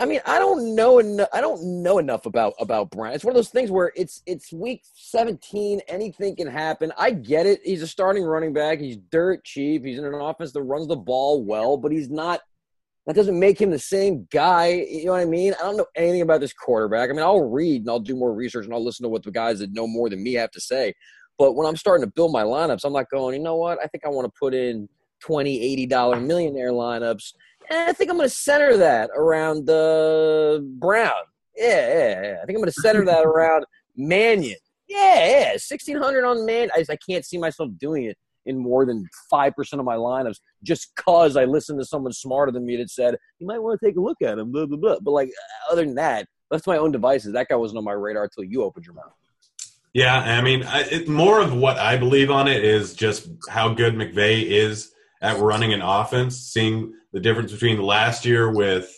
[0.02, 1.00] I mean, I don't know.
[1.00, 3.14] En- I don't know enough about about Brown.
[3.14, 5.82] It's one of those things where it's it's week seventeen.
[5.90, 6.94] Anything can happen.
[6.98, 7.60] I get it.
[7.66, 8.80] He's a starting running back.
[8.80, 9.84] He's dirt cheap.
[9.84, 12.40] He's in an offense that runs the ball well, but he's not.
[13.10, 14.68] That doesn't make him the same guy.
[14.68, 15.56] You know what I mean?
[15.56, 17.10] I don't know anything about this quarterback.
[17.10, 19.32] I mean, I'll read and I'll do more research and I'll listen to what the
[19.32, 20.94] guys that know more than me have to say.
[21.40, 23.36] But when I'm starting to build my lineups, I'm not going.
[23.36, 23.80] You know what?
[23.84, 24.88] I think I want to put in
[25.22, 27.34] 20 80 dollar millionaire lineups
[27.70, 31.12] and i think i'm going to center that around the uh, brown
[31.58, 33.66] yeah, yeah, yeah i think i'm going to center that around
[33.98, 38.18] mannion yeah yeah 1600 on man I, I can't see myself doing it
[38.50, 42.66] in more than 5% of my lineups just because i listened to someone smarter than
[42.66, 44.98] me that said you might want to take a look at him blah, blah, blah.
[45.02, 47.94] but like uh, other than that that's my own devices that guy wasn't on my
[47.94, 49.14] radar until you opened your mouth
[49.94, 53.74] yeah, I mean, I, it, more of what I believe on it is just how
[53.74, 58.96] good McVay is at running an offense, seeing the difference between last year with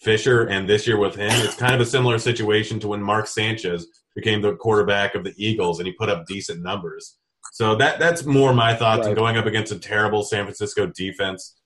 [0.00, 1.30] Fisher and this year with him.
[1.30, 5.32] It's kind of a similar situation to when Mark Sanchez became the quarterback of the
[5.36, 7.16] Eagles and he put up decent numbers.
[7.56, 9.16] So that that's more my thoughts right.
[9.16, 11.56] going up against a terrible San Francisco defense.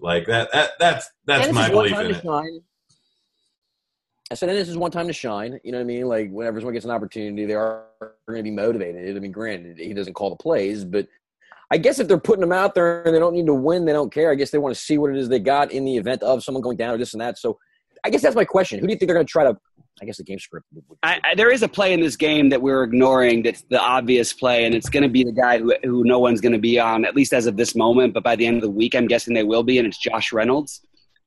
[0.00, 2.22] Like that, that that's that's my belief in it.
[2.22, 2.60] Shine.
[4.30, 5.60] I said, and this is one time to shine.
[5.62, 6.06] You know what I mean?
[6.06, 7.84] Like whenever someone gets an opportunity, they are
[8.26, 9.14] going to be motivated.
[9.14, 11.08] I mean, granted, he doesn't call the plays, but
[11.70, 13.92] I guess if they're putting them out there and they don't need to win, they
[13.92, 14.30] don't care.
[14.30, 16.42] I guess they want to see what it is they got in the event of
[16.42, 17.36] someone going down or this and that.
[17.36, 17.58] So
[18.02, 18.80] I guess that's my question.
[18.80, 19.58] Who do you think they're going to try to?
[20.02, 20.66] I guess the game script.
[20.72, 23.42] Would, would, I, I, there is a play in this game that we're ignoring.
[23.42, 26.40] That's the obvious play, and it's going to be the guy who, who no one's
[26.40, 28.12] going to be on, at least as of this moment.
[28.12, 30.32] But by the end of the week, I'm guessing they will be, and it's Josh
[30.32, 30.80] Reynolds.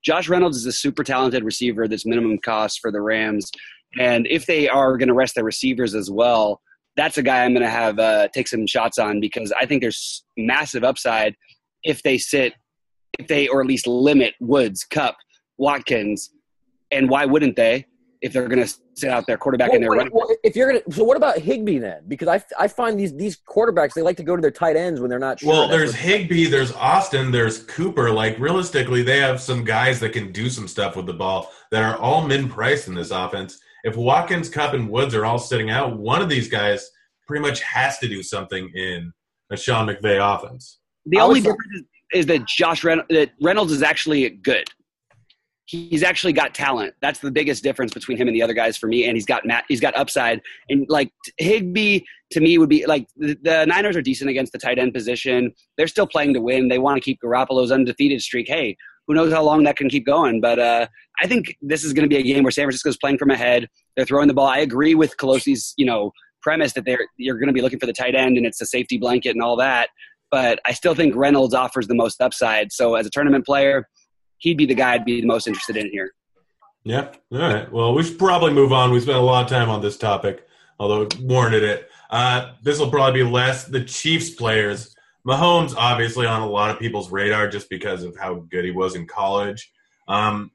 [0.03, 3.51] Josh Reynolds is a super talented receiver that's minimum cost for the Rams.
[3.99, 6.61] And if they are going to rest their receivers as well,
[6.95, 9.81] that's a guy I'm going to have uh, take some shots on because I think
[9.81, 11.35] there's massive upside
[11.83, 12.53] if they sit,
[13.19, 15.15] if they or at least limit Woods, Kupp,
[15.57, 16.31] Watkins,
[16.91, 17.85] and why wouldn't they?
[18.21, 20.13] If they're going to sit out their quarterback well, and their wait, running.
[20.13, 22.03] well, if you're going to, so what about Higbee then?
[22.07, 24.99] Because I, I find these these quarterbacks they like to go to their tight ends
[24.99, 25.49] when they're not sure.
[25.49, 28.09] Well, there's Higbee, there's Austin, there's Cooper.
[28.09, 31.83] Like realistically, they have some guys that can do some stuff with the ball that
[31.83, 33.59] are all min priced in this offense.
[33.83, 36.89] If Watkins, Kupp, and Woods are all sitting out, one of these guys
[37.27, 39.13] pretty much has to do something in
[39.51, 40.79] a Sean McVay offense.
[41.05, 44.67] The only difference is, is that Josh Reynolds, that Reynolds is actually good.
[45.67, 46.93] He's actually got talent.
[47.01, 49.05] That's the biggest difference between him and the other guys for me.
[49.05, 50.41] And he's got Matt, he's got upside.
[50.69, 52.01] And like Higbee
[52.31, 55.53] to me would be like the, the Niners are decent against the tight end position.
[55.77, 56.69] They're still playing to win.
[56.69, 58.47] They want to keep Garoppolo's undefeated streak.
[58.47, 58.77] Hey,
[59.07, 60.39] who knows how long that can keep going?
[60.39, 60.87] But uh,
[61.21, 63.67] I think this is going to be a game where San Francisco's playing from ahead.
[63.95, 64.47] They're throwing the ball.
[64.47, 67.87] I agree with Culosi's, you know, premise that they're you're going to be looking for
[67.87, 69.89] the tight end and it's a safety blanket and all that.
[70.29, 72.71] But I still think Reynolds offers the most upside.
[72.71, 73.87] So as a tournament player,
[74.39, 76.11] he'd be the guy I'd be the most interested in here.
[76.83, 77.09] Yeah.
[77.31, 77.71] All right.
[77.71, 78.91] Well, we should probably move on.
[78.91, 80.47] We spent a lot of time on this topic,
[80.79, 81.89] although it warranted it.
[82.09, 84.95] Uh, this will probably be less the Chiefs players.
[85.27, 88.95] Mahomes, obviously, on a lot of people's radar just because of how good he was
[88.95, 89.69] in college.
[90.07, 90.51] Um,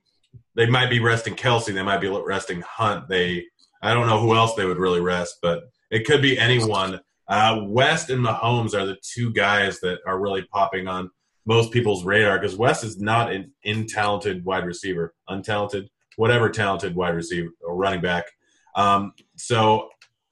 [0.55, 1.75] they might be resting Kelce.
[1.75, 3.09] They might be resting Hunt.
[3.09, 3.45] They,
[3.83, 7.01] I don't know who else they would really rest, but it could be anyone.
[7.29, 11.11] Uh, West and Mahomes are the two guys that are really popping on
[11.45, 17.15] most people's radar because West is not an intalented wide receiver, untalented, whatever talented wide
[17.15, 18.25] receiver or running back.
[18.77, 19.89] Um, so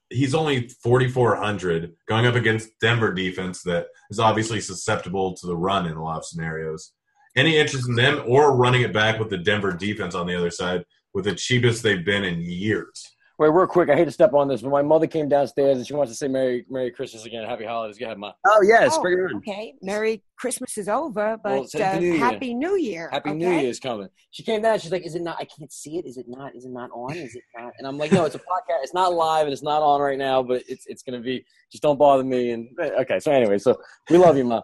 [0.08, 5.86] he's only 4,400 going up against Denver defense that is obviously susceptible to the run
[5.86, 6.92] in a lot of scenarios.
[7.36, 10.50] Any interest in them or running it back with the Denver defense on the other
[10.50, 13.09] side with the cheapest they've been in years?
[13.40, 13.88] Wait, real quick.
[13.88, 16.16] I hate to step on this, but my mother came downstairs and she wants to
[16.16, 17.96] say Merry Merry Christmas again, Happy Holidays.
[17.98, 18.32] Go ahead, ma.
[18.46, 19.36] Oh yes, Oh, bring it on.
[19.36, 19.72] okay.
[19.80, 22.18] Merry Christmas is over, but Well, uh, Happy New Year.
[22.20, 23.08] Happy New Year.
[23.10, 23.38] Happy okay?
[23.38, 24.08] New Year's coming.
[24.30, 24.78] She came down.
[24.78, 25.38] She's like, "Is it not?
[25.40, 26.04] I can't see it.
[26.04, 26.54] Is it not?
[26.54, 27.16] Is it not on?
[27.16, 28.82] Is it not?" And I'm like, "No, it's a podcast.
[28.82, 31.42] It's not live and it's not on right now, but it's it's gonna be.
[31.72, 34.60] Just don't bother me." And okay, so anyway, so we love you, ma.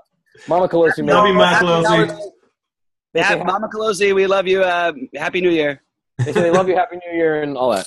[0.49, 1.85] Mama Culosi, Love you, Ma Happy Pelosi.
[1.87, 2.29] holidays.
[3.15, 4.63] They say, Yeah, Mama Culosi, we love you.
[4.63, 5.83] Uh, Happy New Year.
[6.19, 7.87] they say they love you, Happy New Year, and all that.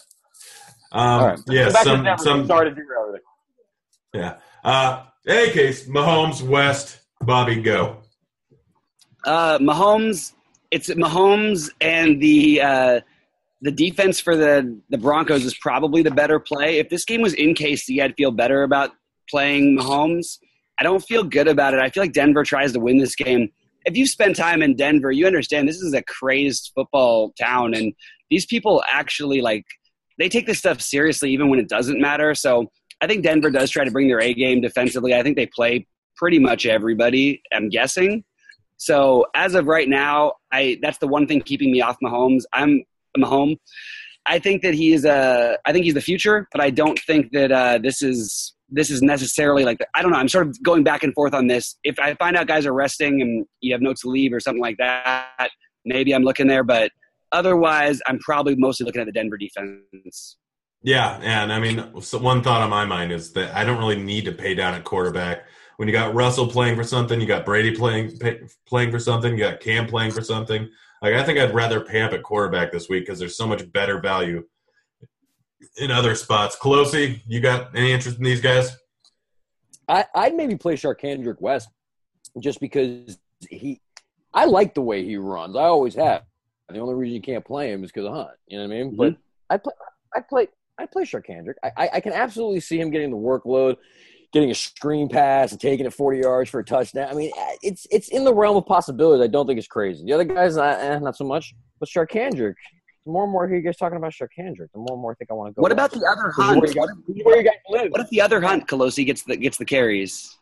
[0.91, 1.39] Um, All right.
[1.47, 3.25] Yeah, So some, some, Sorry to derail everything.
[4.13, 4.37] yeah.
[4.63, 7.97] Uh, in any case, Mahomes, West, Bobby, go.
[9.25, 10.33] Uh, Mahomes,
[10.71, 12.99] it's Mahomes and the uh,
[13.61, 16.79] the defense for the the Broncos is probably the better play.
[16.79, 18.91] If this game was in KC, I'd feel better about
[19.29, 20.37] playing Mahomes.
[20.79, 21.79] I don't feel good about it.
[21.81, 23.49] I feel like Denver tries to win this game.
[23.85, 27.93] If you spend time in Denver, you understand this is a crazed football town, and
[28.29, 29.65] these people actually like
[30.19, 32.35] they take this stuff seriously, even when it doesn't matter.
[32.35, 32.67] So
[33.01, 35.15] I think Denver does try to bring their A game defensively.
[35.15, 37.41] I think they play pretty much everybody.
[37.53, 38.23] I'm guessing.
[38.77, 42.43] So as of right now, I that's the one thing keeping me off Mahomes.
[42.53, 42.83] I'm
[43.17, 43.57] Mahomes.
[44.25, 45.57] I think that he is a.
[45.65, 49.01] I think he's the future, but I don't think that uh, this is this is
[49.01, 49.79] necessarily like.
[49.79, 50.17] The, I don't know.
[50.17, 51.77] I'm sort of going back and forth on this.
[51.83, 54.61] If I find out guys are resting and you have notes to leave or something
[54.61, 55.49] like that,
[55.85, 56.63] maybe I'm looking there.
[56.63, 56.91] But
[57.31, 60.37] otherwise, I'm probably mostly looking at the Denver defense.
[60.81, 64.01] Yeah, and I mean, so one thought on my mind is that I don't really
[64.01, 65.45] need to pay down at quarterback.
[65.77, 69.33] When you got Russell playing for something, you got Brady playing pay, playing for something,
[69.33, 70.69] you got Cam playing for something.
[71.01, 73.69] Like I think I'd rather pay up at quarterback this week because there's so much
[73.71, 74.43] better value
[75.77, 76.57] in other spots.
[76.57, 78.77] Culosi, you got any interest in these guys?
[79.87, 81.69] I, I'd maybe play Charcandrick West
[82.39, 83.17] just because
[83.49, 83.81] he.
[84.33, 85.55] I like the way he runs.
[85.55, 86.23] I always have.
[86.71, 88.29] The only reason you can't play him is because of Hunt.
[88.47, 88.95] You know what I mean?
[88.95, 89.17] But
[89.49, 89.73] I play.
[90.15, 90.47] I play.
[90.77, 91.55] I play Charcandrick.
[91.63, 93.77] I, I I can absolutely see him getting the workload,
[94.31, 97.09] getting a screen pass and taking it forty yards for a touchdown.
[97.09, 99.23] I mean, it's it's in the realm of possibilities.
[99.23, 100.05] I don't think it's crazy.
[100.05, 101.53] The other guys, not, eh, not so much.
[101.79, 102.55] But Charcandrick,
[103.05, 105.11] the more and more I hear you guys talking about Charcandrick, the more and more
[105.11, 105.61] I think I want to go.
[105.61, 106.61] What about the other Hunt?
[106.61, 106.87] Where you guys,
[107.23, 107.91] where you guys live?
[107.91, 110.37] What if the other Hunt, Culosi, gets the gets the carries?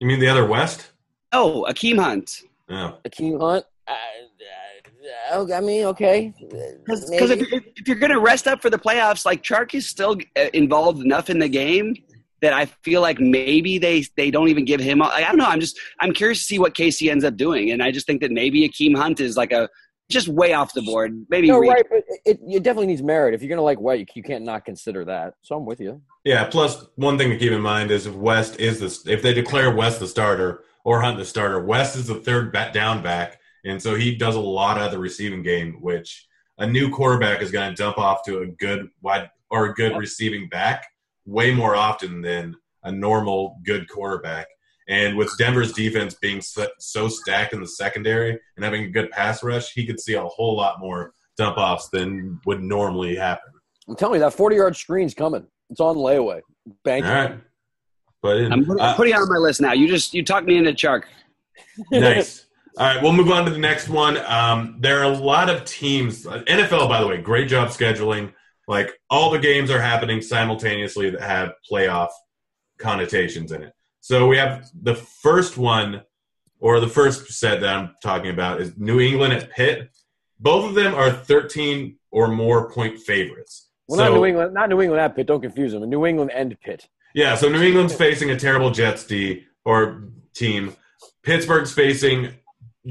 [0.00, 0.92] You mean the other West?
[1.32, 2.42] Oh, Akeem Hunt.
[2.68, 2.98] No.
[3.04, 3.64] Akeem Hunt.
[3.88, 3.94] Uh,
[5.32, 6.32] I mean, okay.
[6.40, 9.86] Because if, if, if you're going to rest up for the playoffs, like Chark is
[9.86, 11.94] still uh, involved enough in the game
[12.42, 15.02] that I feel like maybe they they don't even give him.
[15.02, 15.46] I don't know.
[15.46, 18.20] I'm just I'm curious to see what Casey ends up doing, and I just think
[18.20, 19.68] that maybe Akeem Hunt is like a
[20.08, 21.26] just way off the board.
[21.30, 23.34] Maybe no, reach- right, but it, it definitely needs merit.
[23.34, 25.34] If you're going to like White, you, you can't not consider that.
[25.42, 26.00] So I'm with you.
[26.24, 26.44] Yeah.
[26.44, 29.74] Plus, one thing to keep in mind is if West is the if they declare
[29.74, 33.82] West the starter or Hunt the starter, West is the third back down back, and
[33.82, 36.26] so he does a lot of the receiving game, which
[36.58, 39.96] a new quarterback is going to dump off to a good wide or a good
[39.96, 40.86] receiving back
[41.26, 44.46] way more often than a normal good quarterback.
[44.88, 49.10] And with Denver's defense being so, so stacked in the secondary and having a good
[49.10, 53.52] pass rush, he could see a whole lot more dump offs than would normally happen.
[53.88, 55.46] I'm telling you, that 40 yard screen's coming.
[55.70, 56.40] It's on layaway.
[56.84, 57.14] Bank All it.
[57.14, 57.40] right.
[58.22, 59.72] But I'm putting, uh, it on my list now.
[59.72, 61.04] You just you talked me into Chark.
[61.90, 62.45] nice.
[62.78, 64.18] All right, we'll move on to the next one.
[64.26, 66.24] Um, there are a lot of teams.
[66.24, 68.34] NFL, by the way, great job scheduling.
[68.68, 72.10] Like all the games are happening simultaneously that have playoff
[72.78, 73.72] connotations in it.
[74.00, 76.02] So we have the first one,
[76.60, 79.88] or the first set that I'm talking about is New England at Pitt.
[80.38, 83.70] Both of them are 13 or more point favorites.
[83.88, 85.26] Well, so, not New England, not New England at Pitt.
[85.26, 85.88] Don't confuse them.
[85.88, 86.86] New England and Pitt.
[87.14, 90.76] Yeah, so New England's facing a terrible Jets D or team.
[91.22, 92.34] Pittsburgh's facing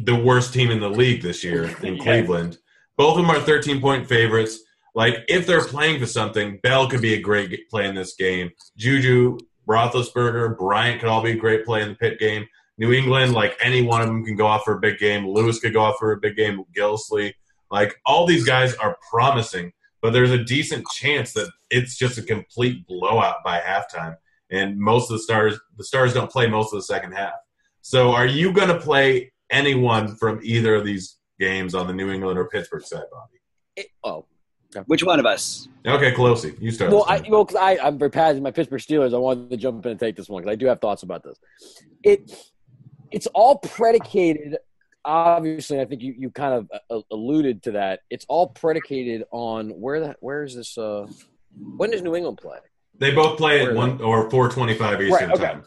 [0.03, 2.03] the worst team in the league this year in Yes.
[2.03, 2.57] Cleveland.
[2.97, 4.59] Both of them are 13 point favorites.
[4.93, 8.51] Like, if they're playing for something, Bell could be a great play in this game.
[8.77, 12.45] Juju, Roethlisberger, Bryant could all be a great play in the pit game.
[12.77, 15.27] New England, like any one of them can go off for a big game.
[15.27, 16.63] Lewis could go off for a big game.
[16.77, 17.33] Gillislee.
[17.71, 22.21] Like, all these guys are promising, but there's a decent chance that it's just a
[22.21, 24.15] complete blowout by halftime.
[24.49, 27.33] And most of the stars, the stars don't play most of the second half.
[27.81, 32.11] So, are you going to play anyone from either of these games on the New
[32.11, 33.39] England or Pittsburgh side, Bobby?
[33.75, 34.25] It- oh,
[34.87, 35.67] Which one of us?
[35.85, 36.91] Okay, Closey, you start.
[36.91, 38.41] well, I, well, cause I, I'm passionate.
[38.43, 39.13] My Pittsburgh Steelers.
[39.13, 41.23] I wanted to jump in and take this one because I do have thoughts about
[41.23, 41.37] this.
[42.03, 42.31] It,
[43.11, 44.57] it's all predicated.
[45.05, 47.99] Obviously, I think you, you kind of uh, alluded to that.
[48.09, 50.77] It's all predicated on where the where is this?
[50.77, 51.05] Uh,
[51.77, 52.57] when does New England play?
[52.97, 55.45] they both play at one or four twenty-five Eastern Right, okay.
[55.45, 55.63] time.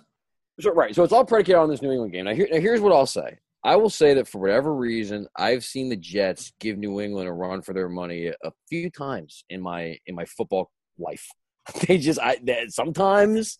[0.60, 0.92] So, right.
[0.94, 2.24] So it's all predicated on this New England game.
[2.24, 3.38] Now, here, now, here's what I'll say.
[3.64, 7.32] I will say that for whatever reason, I've seen the Jets give New England a
[7.32, 11.26] run for their money a, few times in my in my football life.
[11.86, 13.58] They just, I that sometimes.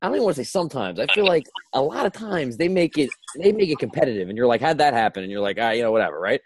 [0.00, 0.98] I don't even want to say sometimes.
[0.98, 3.08] I feel like a lot of times they make it
[3.40, 5.22] they make it competitive, and you're like, how'd that happen?
[5.22, 6.40] And you're like, ah, you know, whatever, right?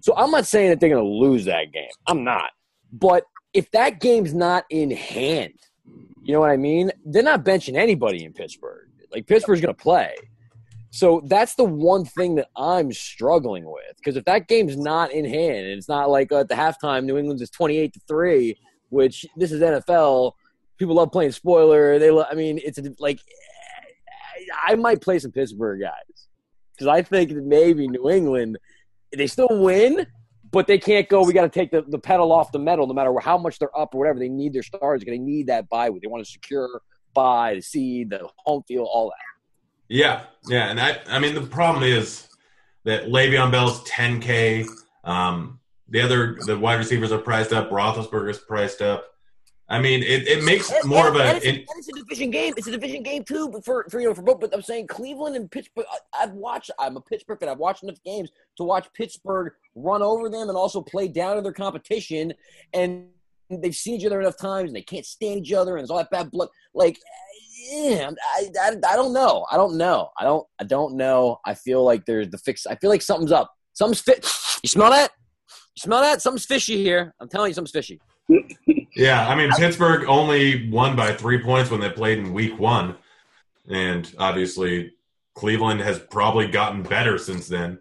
[0.00, 1.88] So I'm not saying that they're going to lose that game.
[2.06, 2.50] I'm not.
[2.92, 5.54] But if that game's not in hand,
[6.22, 6.90] you know what I mean?
[7.04, 8.88] They're not benching anybody in Pittsburgh.
[9.12, 10.14] Like Pittsburgh's going to play.
[10.90, 15.24] So that's the one thing that I'm struggling with because if that game's not in
[15.24, 18.56] hand and it's not like uh, at the halftime New England's is 28 to 3,
[18.88, 20.32] which this is NFL,
[20.78, 21.98] people love playing spoiler.
[21.98, 23.20] They lo- I mean, it's like
[24.66, 26.28] I might play some Pittsburgh guys
[26.78, 28.58] cuz I think that maybe New England
[29.14, 30.06] they still win,
[30.50, 31.22] but they can't go.
[31.22, 33.76] We got to take the, the pedal off the metal, no matter how much they're
[33.78, 34.18] up or whatever.
[34.18, 35.02] They need their stars.
[35.04, 36.02] They need that week.
[36.02, 36.82] They want to secure
[37.14, 39.37] bye, the seed, the home field, all that.
[39.88, 42.28] Yeah, yeah, and I, I mean, the problem is
[42.84, 44.66] that Le'Veon Bell's 10K.
[45.04, 47.70] Um, the other, the wide receivers are priced up.
[47.70, 49.06] Roethlisberger's priced up.
[49.70, 51.36] I mean, it, it makes more of and a.
[51.36, 52.54] it's, It, and it's a division game.
[52.56, 54.40] It's a division game too, but for, for you know for both.
[54.40, 55.84] But I'm saying Cleveland and Pittsburgh.
[55.90, 56.70] I, I've watched.
[56.78, 57.50] I'm a Pittsburgh fan.
[57.50, 61.42] I've watched enough games to watch Pittsburgh run over them and also play down to
[61.42, 62.32] their competition.
[62.72, 63.08] And
[63.50, 65.98] they've seen each other enough times, and they can't stand each other, and there's all
[65.98, 66.48] that bad blood.
[66.72, 66.98] Like,
[67.68, 69.46] yeah, I, I, I don't know.
[69.50, 70.10] I don't know.
[70.18, 70.46] I don't.
[70.58, 71.38] I don't know.
[71.44, 72.66] I feel like there's the fix.
[72.66, 73.52] I feel like something's up.
[73.74, 74.26] Something's fit.
[74.62, 75.12] You smell that?
[75.76, 76.22] You smell that?
[76.22, 77.14] Something's fishy here.
[77.20, 78.00] I'm telling you, something's fishy.
[78.96, 82.96] yeah, I mean, Pittsburgh only won by three points when they played in week one.
[83.70, 84.92] And obviously,
[85.34, 87.78] Cleveland has probably gotten better since then.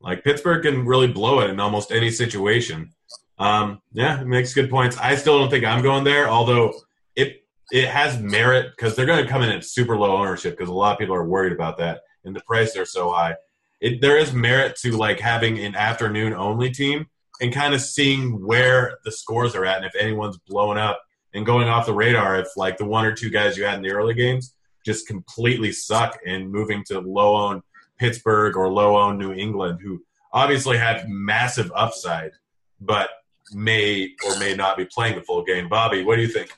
[0.00, 2.90] Like, Pittsburgh can really blow it in almost any situation.
[3.38, 4.98] Um, yeah, makes good points.
[4.98, 6.74] I still don't think I'm going there, although
[7.16, 7.39] it
[7.72, 10.74] it has merit because they're going to come in at super low ownership because a
[10.74, 13.34] lot of people are worried about that, and the prices are so high.
[13.80, 17.06] It, there is merit to like having an afternoon only team
[17.40, 21.00] and kind of seeing where the scores are at and if anyone's blowing up
[21.32, 23.82] and going off the radar if like the one or two guys you had in
[23.82, 24.54] the early games
[24.84, 27.62] just completely suck and moving to low owned
[27.98, 30.02] Pittsburgh or low owned New England who
[30.32, 32.32] obviously have massive upside
[32.80, 33.08] but
[33.52, 35.68] may or may not be playing the full game.
[35.68, 36.50] Bobby, what do you think?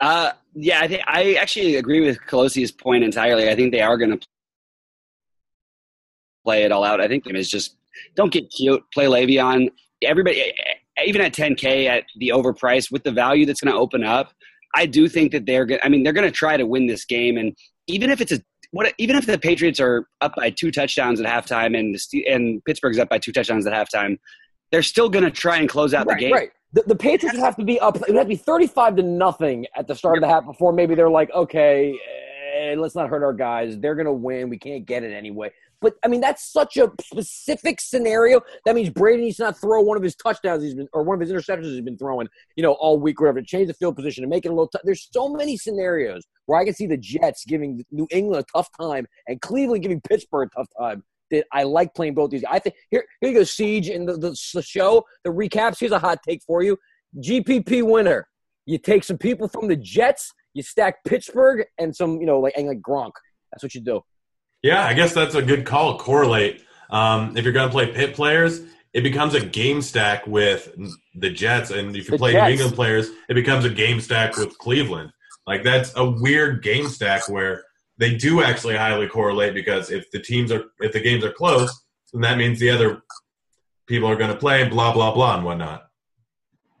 [0.00, 3.48] Uh, yeah, I think I actually agree with Culosi's point entirely.
[3.48, 4.26] I think they are going to
[6.44, 7.00] play it all out.
[7.00, 7.76] I think it's just
[8.14, 8.82] Don't get cute.
[8.94, 9.70] Play Le'Veon.
[10.02, 10.52] Everybody,
[11.04, 14.32] even at 10K at the overprice with the value that's going to open up,
[14.74, 15.80] I do think that they're going.
[15.82, 18.40] I mean, they're going to try to win this game, and even if it's a
[18.70, 22.62] what, even if the Patriots are up by two touchdowns at halftime and the, and
[22.64, 24.18] Pittsburgh's up by two touchdowns at halftime,
[24.70, 26.32] they're still going to try and close out right, the game.
[26.34, 26.50] Right.
[26.72, 27.96] The, the Patriots would have to be up.
[27.96, 30.72] It would have to be thirty-five to nothing at the start of the half before
[30.72, 31.98] maybe they're like, okay,
[32.58, 33.78] eh, let's not hurt our guys.
[33.78, 34.50] They're going to win.
[34.50, 35.50] We can't get it anyway.
[35.80, 38.40] But I mean, that's such a specific scenario.
[38.64, 41.14] That means Brady needs to not throw one of his touchdowns he's been, or one
[41.14, 43.74] of his interceptions he's been throwing, you know, all week, or whatever, to change the
[43.74, 44.68] field position to make it a little.
[44.68, 48.52] T- There's so many scenarios where I can see the Jets giving New England a
[48.52, 51.04] tough time and Cleveland giving Pittsburgh a tough time.
[51.30, 52.44] That I like playing both these.
[52.48, 55.78] I think here, here you go, Siege, in the, the, the show, the recaps.
[55.80, 56.78] Here's a hot take for you:
[57.18, 58.28] GPP winner.
[58.66, 62.54] You take some people from the Jets, you stack Pittsburgh and some, you know, like
[62.56, 63.12] and like Gronk.
[63.50, 64.02] That's what you do.
[64.62, 65.98] Yeah, I guess that's a good call.
[65.98, 66.62] Correlate.
[66.90, 68.60] Um, if you're going to play pit players,
[68.92, 70.74] it becomes a game stack with
[71.14, 72.46] the Jets, and if you The play Jets.
[72.46, 75.12] New England players, it becomes a game stack with Cleveland.
[75.46, 77.64] Like that's a weird game stack where
[77.98, 81.84] they do actually highly correlate because if the teams are if the games are close,
[82.12, 83.02] then that means the other
[83.86, 85.84] people are going to play, blah blah blah, and whatnot.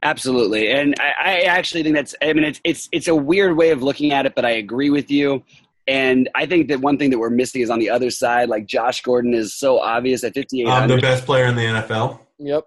[0.02, 2.14] Absolutely, and I, I actually think that's.
[2.22, 4.90] I mean, it's it's it's a weird way of looking at it, but I agree
[4.90, 5.42] with you.
[5.88, 8.48] And I think that one thing that we're missing is on the other side.
[8.48, 11.62] Like Josh Gordon is so obvious at fifty eight I'm the best player in the
[11.62, 12.20] NFL.
[12.38, 12.66] Yep.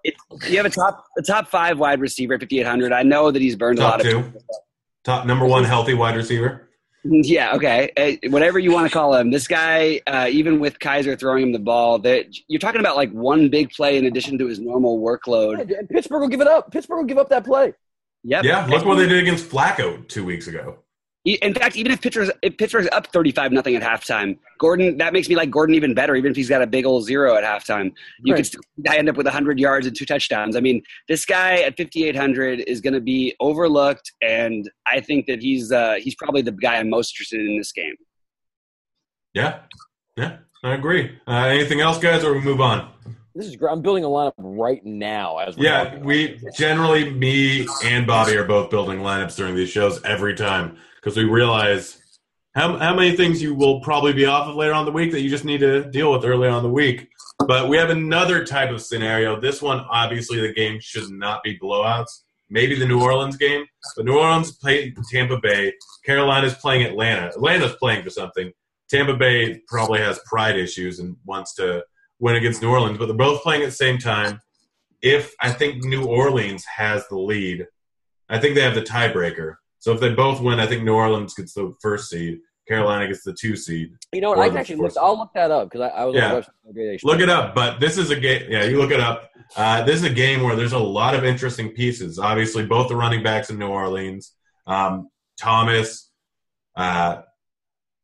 [0.50, 2.92] You have a top a top five wide receiver at fifty eight hundred.
[2.92, 4.34] I know that he's burned a lot Top of.
[4.34, 4.40] two,
[5.06, 6.68] top number one healthy wide receiver.
[7.04, 9.32] Yeah, okay, Uh, whatever you want to call him.
[9.32, 13.12] This guy, uh, even with Kizer throwing him the ball, that you're talking about like
[13.12, 15.62] one big play in addition to his normal workload.
[15.62, 16.72] And Pittsburgh will give it up.
[16.72, 17.74] Pittsburgh will give up that play.
[18.24, 18.44] Yep.
[18.44, 20.78] Yeah, look what they did against Flacco two weeks ago.
[21.24, 25.30] In fact, even if Pittsburgh's, if Pittsburgh's up 35 nothing at halftime, Gordon, that makes
[25.30, 27.92] me like Gordon even better, even if he's got a big old zero at halftime.
[28.24, 28.38] You Right.
[28.38, 30.56] could still end up with 100 yards and two touchdowns.
[30.56, 35.42] I mean, this guy at 5,800 is going to be overlooked, and I think that
[35.44, 37.96] he's uh, he's probably the guy I'm most interested in in this game.
[39.36, 39.60] Yeah,
[40.18, 41.20] yeah, I agree.
[41.28, 42.92] Uh, anything else, guys, or we move on?
[43.36, 43.72] This is great.
[43.72, 48.44] I'm building a lineup right now as we're Yeah, we generally, me and Bobby are
[48.44, 51.98] both building lineups during these shows every time because we realize
[52.54, 55.22] how, how many things you will probably be off of later on the week that
[55.22, 57.08] you just need to deal with earlier on the week.
[57.48, 59.40] But we have another type of scenario.
[59.40, 62.22] This one, obviously, the game should not be blowouts.
[62.50, 65.74] Maybe the New Orleans game, but New Orleans played Tampa Bay.
[66.06, 67.28] Carolina's playing Atlanta.
[67.28, 68.52] Atlanta's playing for something.
[68.90, 71.82] Tampa Bay probably has pride issues and wants to
[72.20, 74.42] win against New Orleans, but they're both playing at the same time.
[75.02, 77.68] If I think New Orleans has the lead,
[78.28, 79.56] I think they have the tiebreaker.
[79.82, 82.40] So if they both win, I think New Orleans gets the first seed.
[82.68, 83.92] Carolina gets the two seed.
[84.14, 84.38] You know what?
[84.40, 84.94] I can actually look.
[84.96, 86.26] I'll look that up because I, I was Yeah.
[86.28, 86.46] on the website.
[86.64, 87.00] the other day.
[87.04, 88.44] Look it up, but this is a game.
[88.48, 89.32] Yeah, you look it up.
[89.58, 92.20] Uh, this is a game where there's a lot of interesting pieces.
[92.20, 94.34] Obviously, both the running backs in New Orleans,
[94.68, 95.10] um,
[95.40, 96.12] Thomas,
[96.76, 97.24] uh,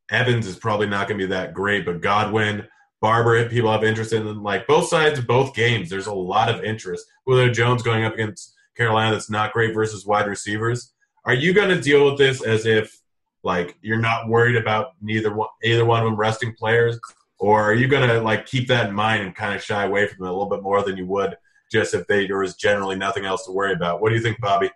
[0.10, 2.66] Evans is probably not going to be that great, but Godwin,
[3.02, 4.42] Barber, people have interest in.
[4.42, 7.06] Like both sides of both games, there's a lot of interest.
[7.26, 10.92] Julio Jones going up against Carolina, that's not great versus wide receivers.
[11.28, 13.02] Are you going to deal with this as if
[13.44, 16.98] like you're not worried about neither one, either one of them resting players,
[17.38, 20.08] or are you going to like keep that in mind and kind of shy away
[20.08, 21.36] from it a little bit more than you would
[21.70, 24.02] just if they, there was generally nothing else to worry about?
[24.02, 24.72] What do you think, Bobby?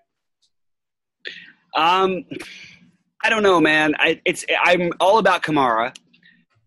[1.73, 2.25] Um,
[3.23, 3.95] I don't know, man.
[3.97, 5.95] I, it's I'm all about Kamara,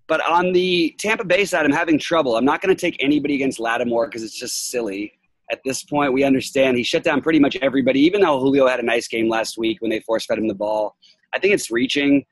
[0.06, 2.36] but on the Tampa Bay side, I'm having trouble.
[2.36, 5.12] I'm not going to take anybody against Lattimore because it's just silly.
[5.52, 8.00] At this point, we understand he shut down pretty much everybody.
[8.00, 10.54] Even though Julio had a nice game last week when they force fed him the
[10.54, 10.96] ball,
[11.34, 12.24] I think it's reaching.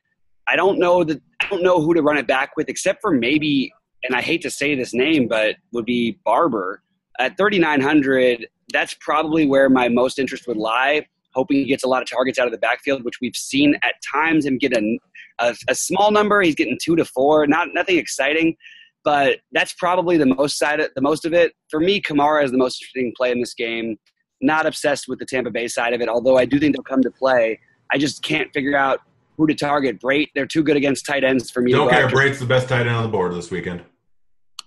[0.49, 3.13] I don't know that I don't know who to run it back with, except for
[3.13, 6.83] maybe, and I hate to say this name, but would be Barber
[7.19, 8.47] at 3,900.
[8.73, 12.39] That's probably where my most interest would lie hoping he gets a lot of targets
[12.39, 14.99] out of the backfield, which we've seen at times him get a,
[15.39, 16.41] a, a small number.
[16.43, 18.57] He's getting two to four, not nothing exciting,
[19.05, 21.53] but that's probably the most side of, the most of it.
[21.71, 23.97] For me, Kamara is the most interesting play in this game.
[24.41, 27.03] Not obsessed with the Tampa Bay side of it, although I do think they'll come
[27.03, 27.59] to play.
[27.93, 29.01] I just can't figure out
[29.37, 30.01] who to target.
[30.01, 31.73] Brate, they're too good against tight ends for me.
[31.73, 32.05] Don't care.
[32.05, 32.17] after.
[32.17, 33.83] Brate's the best tight end on the board this weekend.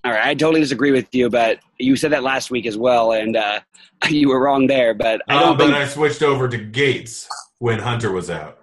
[0.03, 3.13] All right, I totally disagree with you, but you said that last week as well,
[3.13, 3.59] and uh,
[4.09, 4.93] you were wrong there.
[4.93, 5.75] But I Uh, don't but think.
[5.77, 7.27] I switched over to Gates
[7.59, 8.59] when Hunter was out.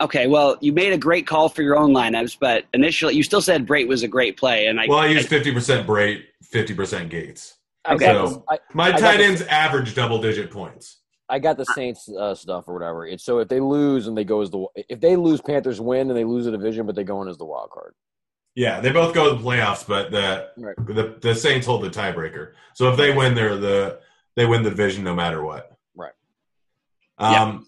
[0.00, 3.40] Okay, well, you made a great call for your own lineups, but initially you still
[3.40, 4.86] said Brate was a great play, and I.
[4.86, 7.54] Well, I used fifty percent Brate, fifty percent Gates.
[7.88, 8.06] Okay.
[8.06, 10.98] So- I, My I got tight the- ends average double digit points.
[11.28, 13.04] I got the Saints uh, stuff or whatever.
[13.06, 16.08] It's so if they lose and they go as the if they lose, Panthers win
[16.08, 17.94] and they lose the division, but they go in as the wild card.
[18.54, 20.76] Yeah, they both go to the playoffs, but the Right.
[20.86, 22.52] the, the Saints hold the tiebreaker.
[22.74, 23.98] So if they win, they're the
[24.36, 25.72] they win the division no matter what.
[25.96, 26.12] Right.
[27.18, 27.32] Um.
[27.32, 27.58] Yeah,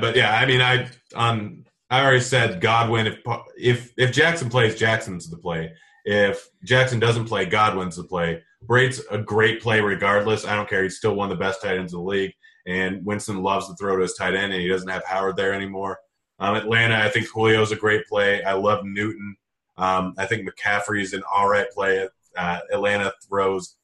[0.00, 3.06] but yeah, I mean, I on I already said Godwin.
[3.06, 3.18] If
[3.56, 5.72] if if Jackson plays, Jackson's the play.
[6.04, 8.42] If Jackson doesn't play, Godwin's the play.
[8.62, 10.44] Brate's a great play regardless.
[10.44, 10.82] I don't care.
[10.82, 12.32] He's still one of the best tight ends in the league.
[12.66, 15.54] And Winston loves to throw to his tight end, and he doesn't have Howard there
[15.54, 15.98] anymore.
[16.38, 18.42] Um, Atlanta, I think Julio's a great play.
[18.42, 19.36] I love Newton.
[19.76, 22.06] Um, I think McCaffrey's an all right play.
[22.36, 23.76] Uh, Atlanta throws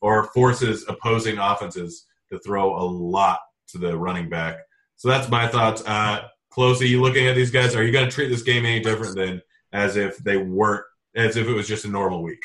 [0.00, 4.58] or forces opposing offenses to throw a lot to the running back.
[4.98, 5.82] So that's my thoughts.
[5.86, 7.76] Uh, Close, are you looking at these guys?
[7.76, 9.40] Are you going to treat this game any different than
[9.72, 10.84] as if they weren't,
[11.14, 12.40] as if it was just a normal week?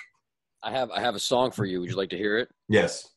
[0.62, 1.82] I have I have a song for you.
[1.82, 2.50] Would you like to hear it?
[2.70, 3.10] Yes.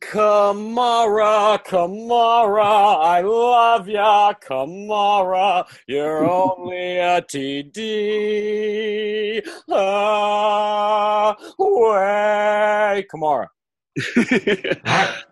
[0.00, 5.66] Kamara, Kamara, I love ya, Kamara.
[5.88, 9.42] You're only a TD
[11.58, 13.04] away.
[13.12, 13.48] Kamara.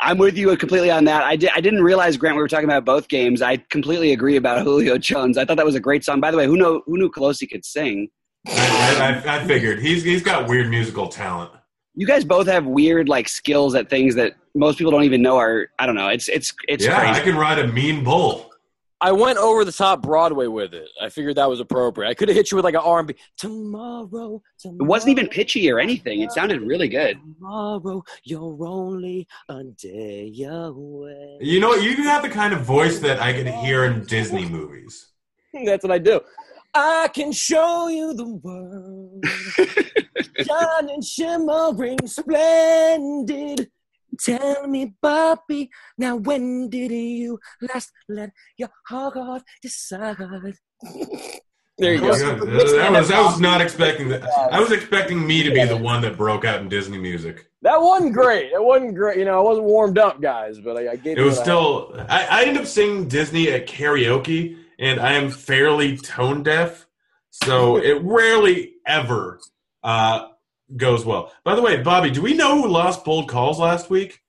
[0.00, 1.24] I'm with you completely on that.
[1.24, 3.42] I, di- I didn't realize Grant we were talking about both games.
[3.42, 5.36] I completely agree about Julio Jones.
[5.36, 6.20] I thought that was a great song.
[6.20, 8.08] By the way, who know who knew Culosi could sing?
[8.46, 11.52] I, I, I figured he's he's got weird musical talent.
[11.94, 15.36] You guys both have weird like skills at things that most people don't even know
[15.36, 15.68] are.
[15.78, 16.08] I don't know.
[16.08, 17.20] It's it's it's yeah, crazy.
[17.20, 18.49] I can ride a mean bull.
[19.02, 20.88] I went over the top Broadway with it.
[21.00, 22.10] I figured that was appropriate.
[22.10, 23.14] I could have hit you with like an R&B.
[23.38, 24.78] Tomorrow, tomorrow.
[24.78, 26.20] It wasn't even pitchy or anything.
[26.20, 27.18] It sounded really good.
[27.38, 31.38] Tomorrow, you're only a day away.
[31.40, 35.06] You know, you have the kind of voice that I could hear in Disney movies.
[35.64, 36.20] That's what I do.
[36.74, 39.24] I can show you the world.
[40.46, 43.70] Shining, shimmering, splendid.
[44.24, 50.16] Tell me, Bobby, now when did you last let your heart decide?
[51.78, 52.14] There you go.
[52.14, 54.22] That was, I was not expecting that.
[54.52, 57.46] I was expecting me to be the one that broke out in Disney music.
[57.62, 58.52] That wasn't great.
[58.52, 59.18] It wasn't great.
[59.18, 61.40] You know, I wasn't warmed up, guys, but I, I gave It you was what
[61.40, 62.06] I still.
[62.08, 66.86] I, I ended up singing Disney at karaoke, and I am fairly tone deaf,
[67.30, 69.40] so it rarely ever
[69.82, 70.28] uh,
[70.76, 71.32] goes well.
[71.44, 74.20] By the way, Bobby, do we know who lost bold calls last week?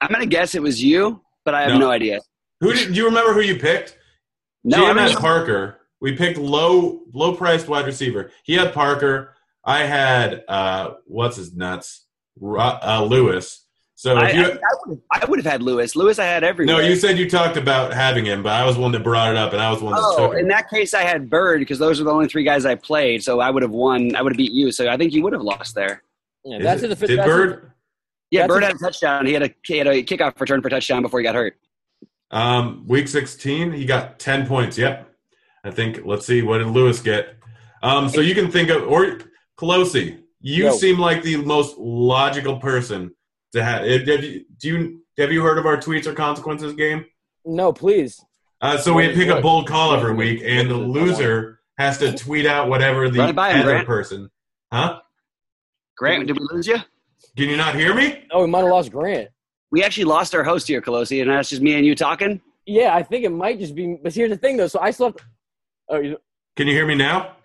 [0.00, 1.78] I'm gonna guess it was you, but I have No.
[1.78, 2.20] no, idea.
[2.60, 3.96] Who did do you remember who you picked?
[4.64, 5.80] No, GM had Parker.
[6.00, 8.30] We picked low low priced wide receiver.
[8.42, 9.34] He had Parker.
[9.64, 12.06] I had uh, what's his nuts?
[12.42, 13.66] Uh, Lewis.
[14.00, 14.50] So I, you, I, I
[14.86, 15.94] would have, I would have had Lewis.
[15.94, 16.78] Lewis, I had everywhere.
[16.78, 19.30] no, you said you talked about having him, but I was the one that brought
[19.30, 21.28] it up, and I was the one that Oh, took in that case, I had
[21.28, 23.22] Bird because those are the only three guys I played.
[23.22, 24.16] So I would have won.
[24.16, 24.72] I would have beat you.
[24.72, 26.02] So I think you would have lost there.
[26.46, 27.10] Yeah, that's it- in the fifth.
[27.10, 27.72] Did that's in- Bird?
[28.30, 29.26] Yeah, Bird a- had a touchdown.
[29.26, 31.58] He had a he had a kickoff return for touchdown before he got hurt.
[32.30, 34.78] Um, week 16, he got 10 points.
[34.78, 35.10] Yep.
[35.62, 37.36] I think, let's see, what did Lewis get?
[37.82, 39.18] Um, so you can think of, or
[39.58, 40.72] Culosi, you Yo.
[40.72, 43.14] seem like the most logical person
[43.52, 43.86] to have.
[43.86, 47.04] Have you, do you, have you heard of our tweets or consequences game?
[47.44, 48.20] No, please.
[48.60, 52.12] Uh, so we What- pick a bold call every week, and the loser has to
[52.16, 53.86] tweet out whatever the Run by him, other Grant.
[53.86, 54.30] person.
[54.72, 55.00] Huh?
[55.96, 56.76] Grant, did we lose you?
[57.36, 58.24] Can you not hear me?
[58.30, 59.28] Oh, we might have lost Grant.
[59.70, 62.40] We actually lost our host here, Culosi, and that's just me and you talking.
[62.66, 63.96] Yeah, I think it might just be.
[64.02, 64.66] But here's the thing, though.
[64.66, 65.16] So I still have.
[65.16, 65.22] To,
[65.90, 66.16] oh, you,
[66.56, 67.36] Can you hear me now?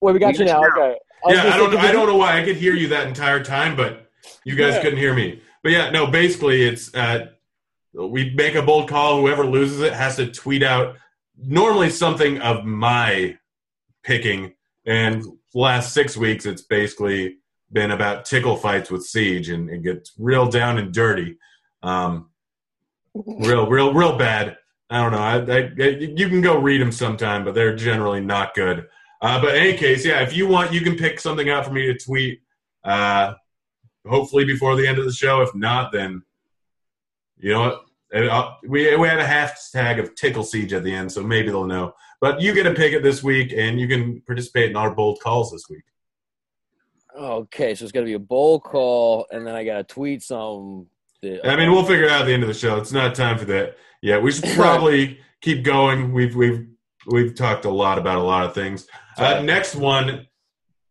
[0.00, 0.60] Well, we got We you now.
[0.60, 0.68] now.
[0.68, 0.96] Okay.
[1.24, 1.70] was yeah, I don't.
[1.70, 4.07] could I don't know why I could hear you that entire time, but
[4.44, 4.82] you guys Yeah.
[4.82, 5.40] couldn't hear me.
[5.62, 6.06] But yeah, no.
[6.06, 7.26] Basically, it's uh,
[7.92, 9.20] we make a bold call.
[9.20, 10.96] Whoever loses it has to tweet out
[11.36, 13.36] normally something of my
[14.02, 14.54] picking.
[14.86, 15.24] And
[15.54, 17.36] last six weeks, it's basically
[17.72, 21.36] been about tickle fights with Siege, and it gets real down and dirty,
[21.82, 22.30] um,
[23.14, 24.56] real, real, real bad.
[24.90, 25.18] I don't know.
[25.18, 28.86] I, I, you can go read them sometime, but they're generally not good.
[29.20, 31.72] Uh, but in any case, yeah, if you want, you can pick something out for
[31.72, 32.40] me to tweet.
[32.84, 33.34] Uh,
[34.06, 35.42] hopefully before the end of the show.
[35.42, 36.22] If not, then
[37.38, 37.84] you know what?
[38.14, 41.64] Uh, We we had a hashtag of tickle siege at the end, so maybe they'll
[41.64, 41.94] know.
[42.20, 45.20] But you get to pick it this week, and you can participate in our bold
[45.20, 45.84] calls this week.
[47.16, 50.22] Okay, so it's going to be a bowl call, and then I got to tweet
[50.22, 50.86] some.
[51.22, 52.78] I mean, we'll figure it out at the end of the show.
[52.78, 53.76] It's not time for that.
[54.02, 56.12] Yeah, we should probably keep going.
[56.12, 56.66] We've we've
[57.06, 58.86] we've talked a lot about a lot of things.
[59.16, 60.26] Uh, next one,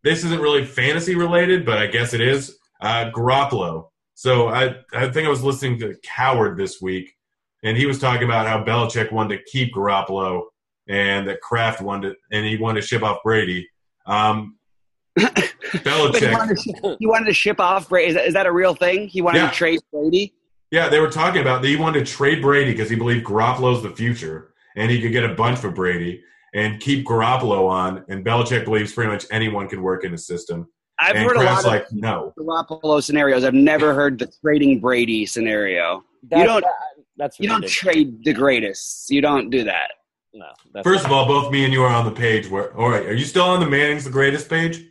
[0.03, 2.56] this isn't really fantasy related, but I guess it is.
[2.81, 3.89] Uh, Garoppolo.
[4.13, 7.13] So I I think I was listening to Cowherd this week,
[7.63, 10.43] and he was talking about how Belichick wanted to keep Garoppolo,
[10.87, 13.67] and that Kraft wanted, and he wanted to ship off Brady.
[14.05, 14.57] Um,
[15.19, 16.31] he, Belichick.
[16.33, 18.09] wanted to, he wanted to ship off Brady.
[18.09, 19.07] Is that, is that a real thing?
[19.07, 19.49] He wanted Yeah.
[19.49, 20.33] to trade Brady.
[20.71, 23.81] Yeah, they were talking about that he wanted to trade Brady because he believed Garoppolo's
[23.83, 26.21] the future and he could get a bunch for Brady.
[26.53, 28.03] and keep Garoppolo on.
[28.09, 30.67] And Belichick believes pretty much anyone can work in his system.
[30.99, 32.33] I've and heard a Kraft's lot like, no.
[32.37, 33.43] of Garoppolo scenarios.
[33.43, 36.03] I've never heard the trading Brady scenario.
[36.29, 36.71] That- don't- that-
[37.17, 39.09] that's You don't trade the greatest.
[39.09, 39.91] You don't do that.
[40.33, 40.45] No.
[40.73, 42.47] That's First of all, both me and you are on the page.
[42.47, 44.85] Where, all right, are you still on the Manning's the greatest page?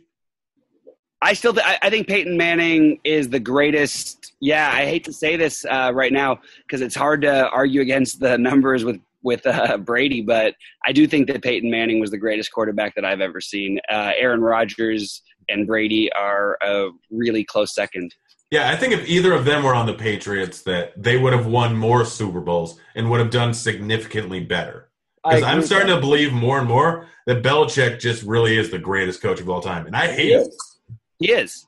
[1.21, 4.33] I still, th- I, I think Peyton Manning is the greatest.
[4.41, 8.19] Yeah, I hate to say this uh, right now because it's hard to argue against
[8.19, 10.53] the numbers with with uh, Brady, but
[10.85, 13.79] I do think that Peyton Manning was the greatest quarterback that I've ever seen.
[13.89, 18.13] Uh, Aaron Rodgers and Brady are a really close second.
[18.51, 21.47] Yeah, I think if either of them were on the Patriots, that they would have
[21.47, 24.89] won more Super Bowls and would have done significantly better.
[25.25, 28.69] I Because agree I'm starting to believe more and more that Belichick just really is
[28.71, 30.41] the greatest coach of all time, and I hate He it.
[30.47, 30.77] is.
[31.19, 31.65] He is.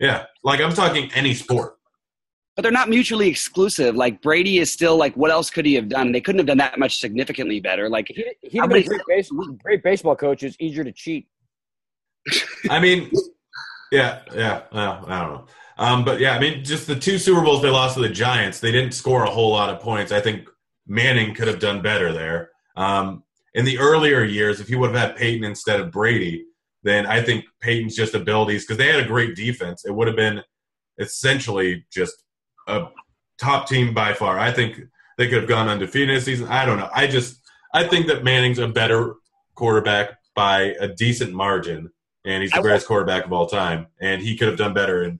[0.00, 1.76] Yeah, like I'm talking any sport.
[2.56, 3.94] But they're not mutually exclusive.
[3.94, 6.12] Like Brady is still like, what else could he have done?
[6.12, 7.88] They couldn't have done that much significantly better.
[7.88, 9.30] Like He, he'd been a many- great, base,
[9.62, 10.42] great baseball coach.
[10.42, 11.26] It's easier to cheat.
[12.70, 13.10] I mean,
[13.90, 15.44] yeah, yeah, well, I don't know.
[15.78, 18.60] Um, but yeah, I mean, just the two Super Bowls they lost to the Giants,
[18.60, 20.12] they didn't score a whole lot of points.
[20.12, 20.48] I think
[20.86, 22.50] Manning could have done better there.
[22.76, 26.46] Um, in the earlier years, if he would have had Peyton instead of Brady,
[26.82, 29.84] then I think Peyton's just abilities because they had a great defense.
[29.84, 30.42] It would have been
[30.98, 32.24] essentially just
[32.66, 32.86] a
[33.38, 34.38] top team by far.
[34.38, 34.80] I think
[35.18, 36.48] they could have gone undefeated this season.
[36.48, 36.90] I don't know.
[36.94, 37.40] I just
[37.74, 39.14] I think that Manning's a better
[39.54, 41.90] quarterback by a decent margin,
[42.24, 43.86] and he's the I will- greatest quarterback of all time.
[44.00, 45.18] And he could have done better in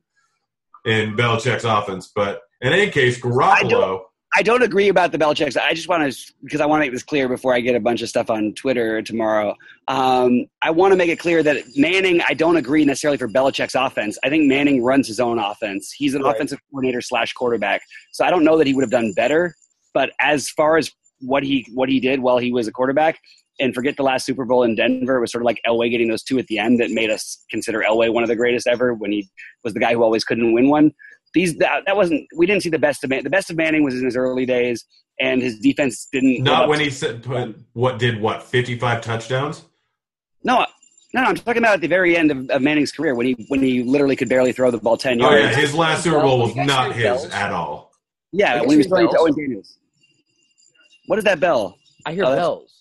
[0.84, 2.10] in Belichick's offense.
[2.14, 4.02] But in any case, Garoppolo.
[4.34, 5.58] I don't agree about the Belichick's.
[5.58, 7.80] I just want to because I want to make this clear before I get a
[7.80, 9.54] bunch of stuff on Twitter tomorrow.
[9.88, 12.22] Um, I want to make it clear that Manning.
[12.26, 14.18] I don't agree necessarily for Belichick's offense.
[14.24, 15.92] I think Manning runs his own offense.
[15.92, 16.34] He's an Right.
[16.34, 17.82] offensive coordinator slash quarterback.
[18.12, 19.54] So I don't know that he would have done better.
[19.92, 20.90] But as far as
[21.20, 23.20] what he what he did while he was a quarterback,
[23.62, 26.08] and forget the last Super Bowl in Denver, it was sort of like Elway getting
[26.08, 28.92] those two at the end that made us consider Elway one of the greatest ever
[28.94, 29.30] when he
[29.64, 30.92] was the guy who always couldn't win one
[31.34, 33.82] these that, that wasn't we didn't see the best of Man, the best of Manning
[33.84, 34.84] was in his early days
[35.20, 39.00] and his defense didn't Not when to- he said put what did what fifty five
[39.00, 39.64] touchdowns.
[40.44, 40.58] no
[41.14, 43.46] no no I'm talking about at the very end of, of Manning's career when he
[43.48, 46.20] when he literally could barely throw the ball ten yards Oh yeah, his last Super
[46.20, 47.30] Bowl was not his bells?
[47.30, 47.92] at all.
[48.32, 49.34] yeah You when he was guys throwing to Owen?
[49.34, 49.78] Daniels
[51.06, 52.71] what is that bell I hear Oh, bells.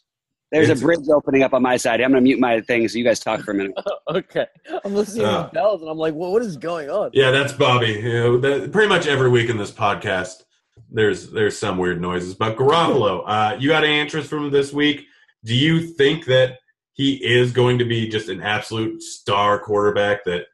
[0.52, 2.98] There's It's- a bridge opening up on my side I'm gonna mute my thing so
[2.98, 3.74] you guys talk for a minute
[4.10, 4.46] okay.
[4.84, 5.48] I'm listening Uh.
[5.48, 7.12] to bells and I'm like, well, what is going on?
[7.14, 7.94] Yeah, that's Bobby.
[7.94, 10.44] You know, that, pretty much every week in this podcast,
[10.90, 12.34] there's there's some weird noises.
[12.34, 15.06] But Garoppolo, uh, you got any interest from this week?
[15.46, 16.60] Do you think that
[16.94, 20.24] he is going to be just an absolute star quarterback?
[20.26, 20.46] That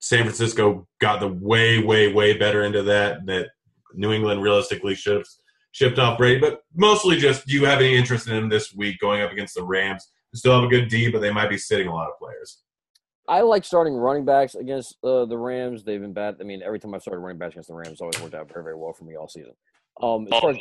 [0.00, 3.26] San Francisco got the way, way, way better into that.
[3.26, 3.48] That
[3.94, 5.26] New England realistically should have
[5.74, 6.40] shipped off Brady.
[6.40, 9.54] But mostly, just do you have any interest in him this week going up against
[9.54, 10.08] the Rams?
[10.32, 12.62] Who still have a good D, but they might be sitting a lot of players.
[13.28, 15.82] I like starting running backs against uh, the Rams.
[15.82, 16.36] They've been bad.
[16.40, 18.52] I mean, every time I've started running backs against the Rams, it's always worked out
[18.52, 19.52] very, very well for me all season.
[20.02, 20.58] Um, as far as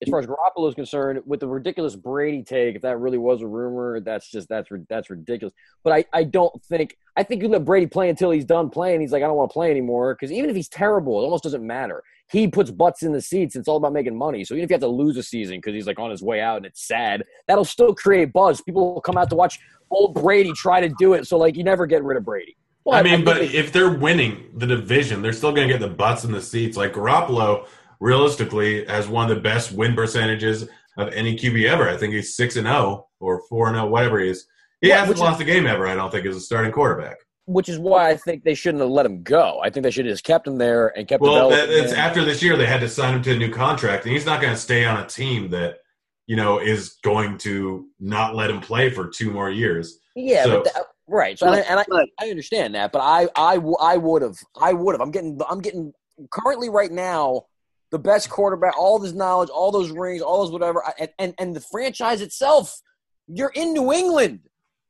[0.00, 3.42] as far as Garoppolo is concerned, with the ridiculous Brady take, if that really was
[3.42, 5.52] a rumor, that's just that's that's ridiculous.
[5.82, 9.00] But I, I don't think I think you let Brady play until he's done playing.
[9.00, 11.42] He's like, I don't want to play anymore because even if he's terrible, it almost
[11.42, 12.02] doesn't matter.
[12.30, 13.56] He puts butts in the seats.
[13.56, 14.44] It's all about making money.
[14.44, 16.40] So even if you have to lose a season because he's like on his way
[16.40, 18.60] out and it's sad, that'll still create buzz.
[18.60, 19.58] People will come out to watch
[19.90, 21.26] old Brady try to do it.
[21.26, 22.56] So like, you never get rid of Brady.
[22.84, 25.80] Well, I mean, think but if they're winning the division, they're still going to get
[25.80, 26.76] the butts in the seats.
[26.76, 27.66] Like Garoppolo,
[28.00, 31.88] realistically, has one of the best win percentages of any QB ever.
[31.88, 34.46] I think he's six and zero or four and zero, whatever he is.
[34.80, 35.86] He Yeah, hasn't which is- lost a game ever.
[35.86, 37.16] I don't think as a starting quarterback.
[37.50, 39.58] which is why I think they shouldn't have let him go.
[39.64, 41.98] I think they should have just kept him there and kept Well, that, it's him.
[41.98, 44.42] after this year they had to sign him to a new contract, and he's not
[44.42, 45.78] going to stay on a team that
[46.26, 49.98] you know is going to not let him play for two more years.
[50.14, 51.38] Yeah, So- but that, right.
[51.38, 54.20] So and, I, and I, But- I understand that, but I I, w- I would
[54.20, 55.00] have I would have.
[55.00, 55.94] I'm getting I'm getting
[56.30, 57.46] currently right now
[57.90, 61.56] the best quarterback, all this knowledge, all those rings, all those whatever, and and, and
[61.56, 62.80] the franchise itself.
[63.26, 64.40] You're in New England.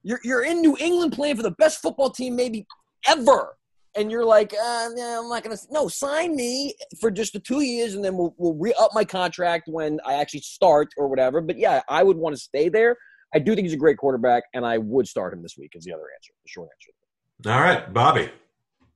[0.02, 2.66] You're you're in New England playing for the best football team maybe
[3.08, 3.56] ever.
[3.96, 5.56] And you're like, uh, I'm not gonna.
[5.70, 9.04] No, sign me for just the two years, and then we'll we'll re up my
[9.04, 11.40] contract when I actually start or whatever.
[11.40, 12.96] But yeah, I would want to stay there.
[13.34, 15.72] I do think he's a great quarterback, and I would start him this week.
[15.74, 17.54] Is the other answer, the short answer.
[17.54, 18.30] All right, Bobby.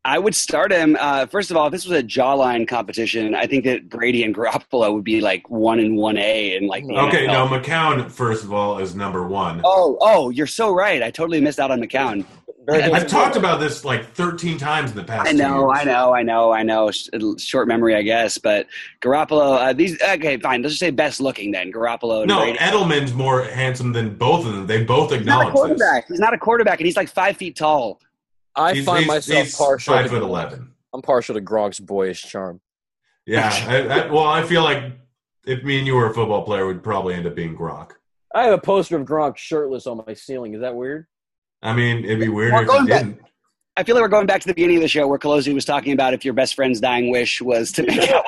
[0.04, 0.96] I would start him.
[0.98, 4.34] Uh, first of all, if this was a jawline competition, I think that Brady and
[4.34, 7.50] Garoppolo would be like one and one A and like the Okay, NFL.
[7.50, 9.60] no, McCown first of all is number one.
[9.64, 11.02] Oh, oh, you're so right.
[11.02, 12.24] I totally missed out on McCown.
[12.64, 15.28] Very I've talked about this like 13 times in the past.
[15.28, 15.80] I two know, years.
[15.80, 16.90] I know, I know, I know.
[17.38, 18.38] Short memory, I guess.
[18.38, 18.66] But
[19.00, 20.62] Garoppolo, uh, these okay, fine.
[20.62, 21.72] Let's just say best looking then.
[21.72, 22.20] Garoppolo.
[22.20, 22.58] And No, Brady.
[22.58, 24.66] Edelman's more handsome than both of them.
[24.68, 25.18] They both acknowledge.
[25.20, 25.78] He's not a acknowledge this.
[25.86, 26.08] quarterback.
[26.08, 28.00] He's not a quarterback, and he's like five feet tall.
[28.56, 29.94] I He's- find he's- myself he's partial.
[29.94, 30.72] Five to foot eleven.
[30.94, 32.60] I'm partial to Gronk's boyish charm.
[33.26, 33.50] Yeah.
[33.68, 34.92] I, I, well, I feel like
[35.46, 37.92] if me and you were a football player, we'd probably end up being Gronk.
[38.34, 40.54] I have a poster of Gronk shirtless on my ceiling.
[40.54, 41.06] Is that weird?
[41.62, 43.20] I mean, it'd be weird if you didn't.
[43.76, 45.64] I feel like we're going back to the beginning of the show where Culosi was
[45.64, 48.26] talking about if your best friend's dying wish was to make out.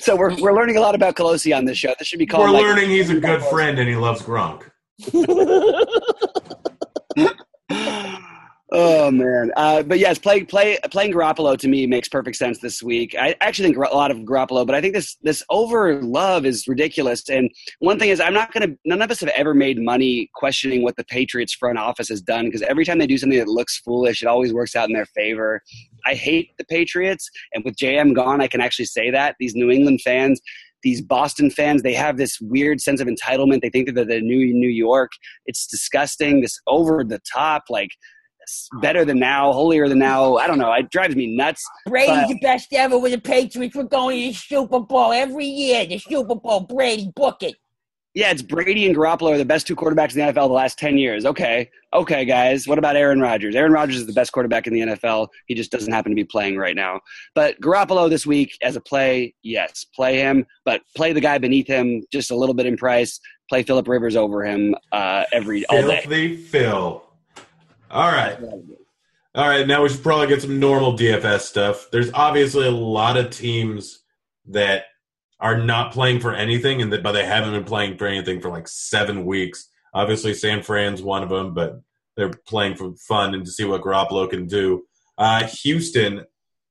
[0.00, 1.94] so we're, we're learning a lot about Culosi on this show.
[1.98, 4.64] This should be called We're like, learning he's a good friend and he loves Gronk.
[8.76, 12.82] Oh man, uh, but yes, play, play, playing Garoppolo to me makes perfect sense this
[12.82, 13.14] week.
[13.16, 16.66] I actually think a lot of Garoppolo, but I think this this over love is
[16.66, 17.28] ridiculous.
[17.28, 17.48] And
[17.78, 18.78] one thing is, I'm not going to.
[18.84, 22.46] None of us have ever made money questioning what the Patriots front office has done
[22.46, 25.06] because every time they do something that looks foolish, it always works out in their
[25.06, 25.62] favor.
[26.04, 29.70] I hate the Patriots, and with JM gone, I can actually say that these New
[29.70, 30.40] England fans.
[30.82, 33.62] These Boston fans, they have this weird sense of entitlement.
[33.62, 35.12] They think that they're the new New York.
[35.46, 36.42] It's disgusting.
[36.42, 37.88] This over the top, like
[38.80, 40.36] better than now, holier than now.
[40.36, 40.72] I don't know.
[40.72, 41.64] It drives me nuts.
[41.86, 43.74] Brady's But- the best ever with the Patriots.
[43.76, 45.86] We're going to the Super Bowl every year.
[45.86, 47.54] The Super Bowl, Brady, book it.
[48.14, 50.78] Yeah, it's Brady and Garoppolo are the best two quarterbacks in the NFL the last
[50.78, 51.26] 10 years.
[51.26, 51.68] Okay.
[51.92, 52.64] Okay, guys.
[52.68, 53.56] What about Aaron Rodgers?
[53.56, 55.26] Aaron Rodgers is the best quarterback in the NFL.
[55.46, 57.00] He just doesn't happen to be playing right now.
[57.34, 61.66] But Garoppolo this week as a play, yes, play him, but play the guy beneath
[61.66, 63.18] him just a little bit in price.
[63.48, 66.00] Play Philip Rivers over him uh, every all day.
[66.02, 67.03] Filthy Phil.
[67.94, 68.36] All right.
[69.36, 71.86] All right, now we should probably get some normal DFS stuff.
[71.92, 74.02] There's obviously a lot of teams
[74.46, 74.86] that
[75.38, 78.50] are not playing for anything, and that but they haven't been playing for anything for
[78.50, 79.68] like seven weeks.
[79.94, 81.80] Obviously, San Fran's one of them, but
[82.16, 84.82] they're playing for fun and to see what Garoppolo can do.
[85.16, 86.24] Uh, Houston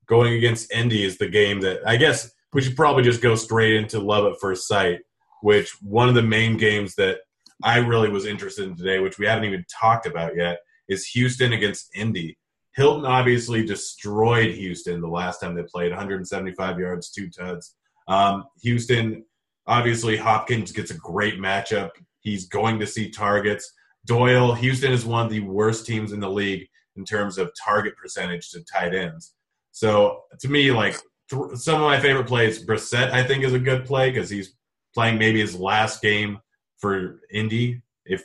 [0.04, 3.76] going against Indy is the game that I guess we should probably just go straight
[3.76, 5.00] into love at first sight,
[5.40, 7.20] which one of the main games that
[7.62, 10.58] I really was interested in today, which we haven't even talked about yet,
[10.88, 12.38] is Houston against Indy.
[12.74, 17.76] Hilton obviously destroyed Houston the last time they played 175 yards, two tuds.
[18.08, 19.24] Um, Houston,
[19.66, 21.90] obviously, Hopkins gets a great matchup.
[22.20, 23.72] He's going to see targets.
[24.06, 26.66] Doyle, Houston is one of the worst teams in the league
[26.96, 29.34] in terms of target percentage to tight ends.
[29.70, 33.58] So to me, like th- some of my favorite plays, Brissett, I think, is a
[33.58, 34.54] good play because he's
[34.94, 36.38] playing maybe his last game
[36.78, 38.24] for Indy if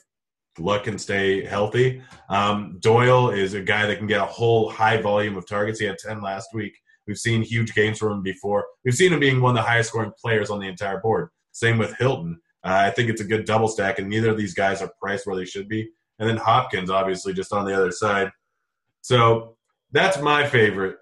[0.58, 2.02] Luck can stay healthy.
[2.30, 5.80] Um, Doyle is a guy that can get a whole high volume of targets.
[5.80, 6.78] He had 10 last week.
[7.08, 8.66] We've seen huge games from him before.
[8.84, 11.30] We've seen him being one of the highest scoring players on the entire board.
[11.52, 12.40] Same with Hilton.
[12.64, 15.26] Uh, I think it's a good double stack, and neither of these guys are priced
[15.26, 15.90] where they should be.
[16.20, 18.32] And then Hopkins, obviously, just on the other side.
[19.02, 19.56] So
[19.92, 20.98] that's my favorite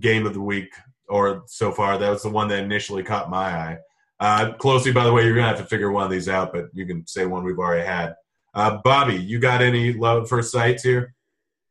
[0.00, 0.72] game of the week,
[1.08, 1.98] or so far.
[1.98, 3.78] That was the one that initially caught my eye.
[4.18, 6.66] Uh, closely, by the way, you're gonna have to figure one of these out, but
[6.72, 8.14] you can say one we've already had.
[8.54, 11.14] Uh, Bobby, you got any love at first sights here?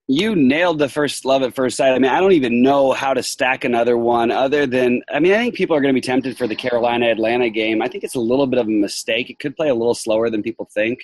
[0.07, 1.93] You nailed the first love at first sight.
[1.93, 5.31] I mean, I don't even know how to stack another one other than, I mean,
[5.31, 7.81] I think people are going to be tempted for the Carolina Atlanta game.
[7.81, 9.29] I think it's a little bit of a mistake.
[9.29, 10.99] It could play a little slower than people think.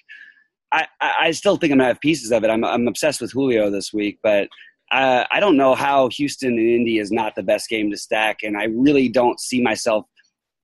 [0.74, 2.50] I, I, I still think I'm going to have pieces of it.
[2.50, 4.50] I'm, I'm obsessed with Julio this week, but
[4.92, 8.44] uh, I don't know how Houston and Indy is not the best game to stack,
[8.44, 10.06] and I really don't see myself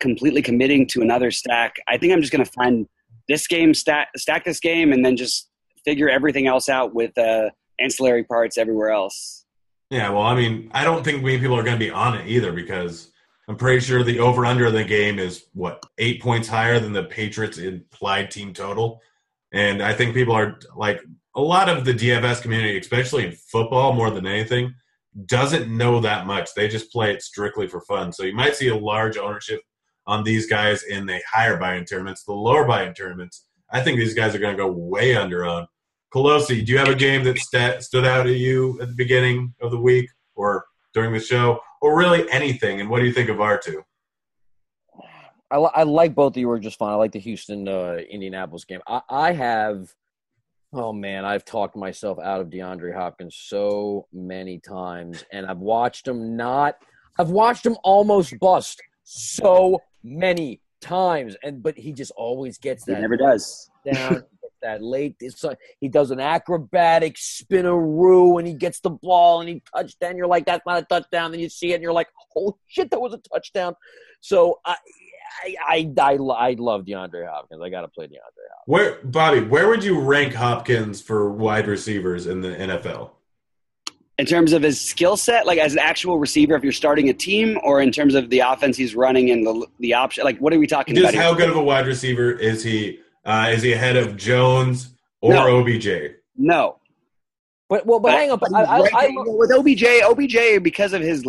[0.00, 1.76] completely committing to another stack.
[1.88, 2.88] I think I'm just going to find
[3.28, 5.48] this game, stack, stack this game, and then just
[5.84, 9.44] figure everything else out with uh, ancillary parts everywhere else.
[9.90, 12.26] Yeah, well, I mean, I don't think many people are going to be on it
[12.26, 13.10] either because
[13.48, 16.92] I'm pretty sure the over under of the game is what eight points higher than
[16.92, 19.00] the Patriots implied team total,
[19.52, 21.00] and I think people are like
[21.36, 24.74] a lot of the DFS community, especially in football, more than anything,
[25.26, 26.54] doesn't know that much.
[26.54, 28.12] They just play it strictly for fun.
[28.12, 29.60] So you might see a large ownership
[30.06, 32.24] on these guys in the higher buy-in tournaments.
[32.24, 35.66] The lower buy-in tournaments, I think these guys are going to go way under on.
[36.14, 39.54] Culosi, do you have a game that st- stood out to you at the beginning
[39.62, 42.80] of the week or during the show, or really anything?
[42.80, 43.82] And what do you think of our two?
[45.50, 46.92] I, li- I like both of you were just fine.
[46.92, 48.80] I like the Houston uh, Indianapolis game.
[48.86, 49.88] I, I have,
[50.74, 56.08] oh man, I've talked myself out of DeAndre Hopkins so many times, and I've watched
[56.08, 56.74] him not.
[57.18, 62.92] I've watched him almost bust so many times, and but he just always gets It
[62.92, 63.70] that never does.
[63.92, 64.24] down.
[64.62, 69.48] That late, it's like he does an acrobatic spinneroo and he gets the ball and
[69.48, 70.16] he touchdown.
[70.16, 71.32] You're like, that's not a touchdown.
[71.32, 73.74] Then you see it and you're like, holy shit, that was a touchdown.
[74.20, 74.76] So I,
[75.42, 77.60] I, I, I, I love DeAndre Hopkins.
[77.60, 78.66] I got to play DeAndre Hopkins.
[78.66, 83.10] Where, Bobby, where would you rank Hopkins for wide receivers in the NFL?
[84.18, 87.14] In terms of his skill set, like as an actual receiver, if you're starting a
[87.14, 90.52] team, or in terms of the offense he's running and the the option, like what
[90.52, 91.14] are we talking Just about?
[91.14, 91.22] here?
[91.22, 93.00] how good of a wide receiver is he?
[93.24, 95.60] Uh, is he ahead of Jones or No.
[95.60, 95.88] OBJ?
[96.36, 96.76] No,
[97.68, 98.38] But well, but hang on.
[98.38, 101.24] But I, I, Right I, there, with OBJ, OBJ because of his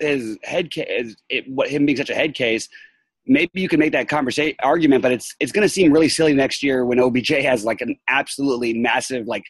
[0.00, 2.68] his head case, it, what him being such a head case.
[3.28, 6.32] Maybe you can make that conversation argument, but it's it's going to seem really silly
[6.34, 9.44] next year when OBJ has like an absolutely massive like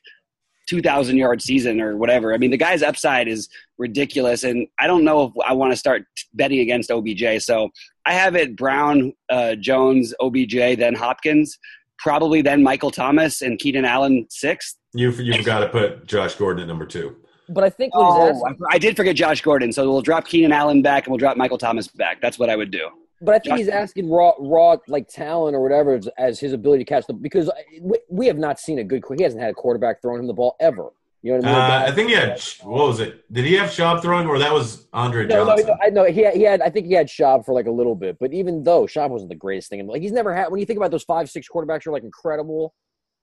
[0.66, 2.34] two thousand yard season or whatever.
[2.34, 3.48] I mean, the guy's upside is
[3.78, 6.04] ridiculous, and I don't know if I want to start
[6.34, 7.40] betting against OBJ.
[7.42, 7.70] So
[8.04, 11.58] I have it Brown, uh, Jones, OBJ, then Hopkins,
[11.98, 14.76] probably then Michael Thomas and Keenan Allen sixth.
[14.94, 17.16] You you've got to put Josh Gordon at number two.
[17.48, 20.02] but I think what he's Oh, asking, I, I did forget Josh Gordon, so we'll
[20.02, 22.20] drop Keenan Allen back and we'll drop Michael Thomas back.
[22.22, 22.88] That's what I would do.
[23.20, 26.84] But I think he's asking raw, raw like talent or whatever as, as his ability
[26.84, 27.50] to catch the because
[27.80, 29.02] we, we have not seen a good.
[29.16, 30.90] He hasn't had a quarterback throwing him the ball ever.
[31.22, 31.60] You know what I mean?
[31.60, 33.32] Uh, I think he had what was it?
[33.32, 35.66] Did he have Schaub throwing, or that was Andre No, Johnson?
[35.66, 36.60] no, I know he had, he had.
[36.60, 39.30] I think he had Schaub for like a little bit, but even though Schaub wasn't
[39.30, 40.50] the greatest thing, like he's never had.
[40.50, 42.74] When you think about those five, six quarterbacks, are like incredible.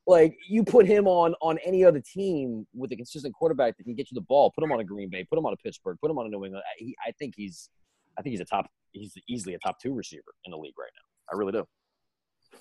[0.05, 3.95] Like you put him on on any other team with a consistent quarterback that can
[3.95, 4.51] get you the ball.
[4.51, 5.23] Put him on a Green Bay.
[5.23, 5.97] Put him on a Pittsburgh.
[6.01, 6.63] Put him on a New England.
[6.67, 7.69] I, he, I think he's.
[8.17, 8.67] I think he's a top.
[8.91, 11.33] He's easily a top two receiver in the league right now.
[11.33, 11.65] I really do.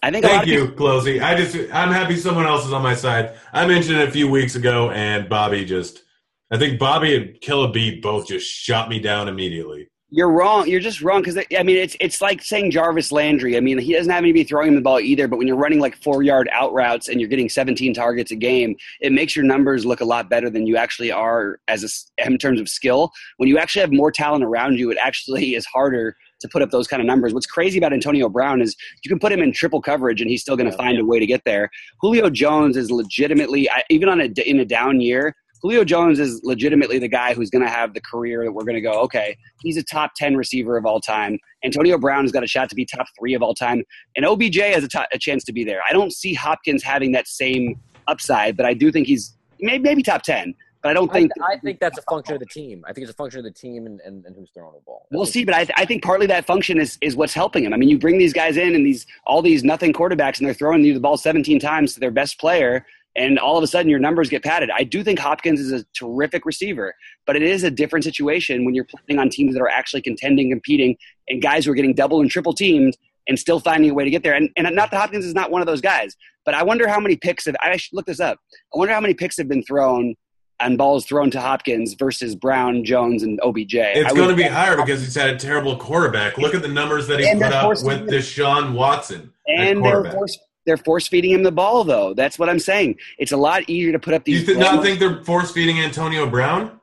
[0.03, 1.20] I think a lot Thank you, people- Closey.
[1.20, 3.36] I just I'm happy someone else is on my side.
[3.53, 6.03] I mentioned it a few weeks ago, and Bobby just
[6.50, 9.88] I think Bobby and Killer Beat both just shot me down immediately.
[10.14, 10.68] You're wrong.
[10.68, 13.56] You're just wrong because I mean it's it's like saying Jarvis Landry.
[13.56, 15.26] I mean he doesn't have anybody throwing him the ball either.
[15.26, 18.36] But when you're running like four yard out routes and you're getting 17 targets a
[18.36, 22.24] game, it makes your numbers look a lot better than you actually are as a
[22.26, 23.10] in terms of skill.
[23.38, 26.70] When you actually have more talent around you, it actually is harder to put up
[26.70, 27.32] those kind of numbers.
[27.32, 30.42] What's crazy about Antonio Brown is you can put him in triple coverage and he's
[30.42, 30.84] still going to Yeah.
[30.84, 31.70] find a way to get there.
[32.02, 35.34] Julio Jones is legitimately even on a in a down year.
[35.62, 38.74] Julio Jones is legitimately the guy who's going to have the career that we're going
[38.74, 41.38] to go, okay, he's a top 10 receiver of all time.
[41.64, 43.84] Antonio Brown has got a shot to be top three of all time.
[44.16, 45.80] And OBJ has a chance to be there.
[45.88, 50.02] I don't see Hopkins having that same upside, but I do think he's maybe, maybe
[50.02, 50.54] top 10.
[50.82, 52.84] But I don't think I think that's a function of the team.
[52.84, 55.06] I think it's a function of the team and, and, and who's throwing the ball.
[55.12, 57.72] We'll see, but I, th- I think partly that function is, is what's helping him.
[57.72, 60.54] I mean, you bring these guys in and these all these nothing quarterbacks, and they're
[60.54, 62.84] throwing you the ball 17 times to their best player,
[63.14, 64.70] and all of a sudden your numbers get padded.
[64.74, 66.94] I do think Hopkins is a terrific receiver,
[67.26, 70.50] but it is a different situation when you're playing on teams that are actually contending,
[70.50, 70.96] competing,
[71.28, 72.96] and guys who are getting double and triple teamed
[73.28, 74.34] and still finding a way to get there.
[74.34, 76.98] And, and not that Hopkins is not one of those guys, but I wonder how
[76.98, 78.38] many picks have I should look this up.
[78.74, 80.16] I wonder how many picks have been thrown
[80.60, 83.74] and balls thrown to Hopkins versus Brown, Jones, and OBJ.
[83.74, 86.38] It's going to be higher because he's had a terrible quarterback.
[86.38, 89.32] Look at the numbers that he put up with Deshaun Watson.
[89.46, 90.30] and they're quarterback.
[90.66, 92.14] They're force feeding him the ball though.
[92.14, 92.96] That's what I'm saying.
[93.18, 94.40] It's a lot easier to put up these.
[94.40, 96.80] you th- not think they're force feeding Antonio Brown?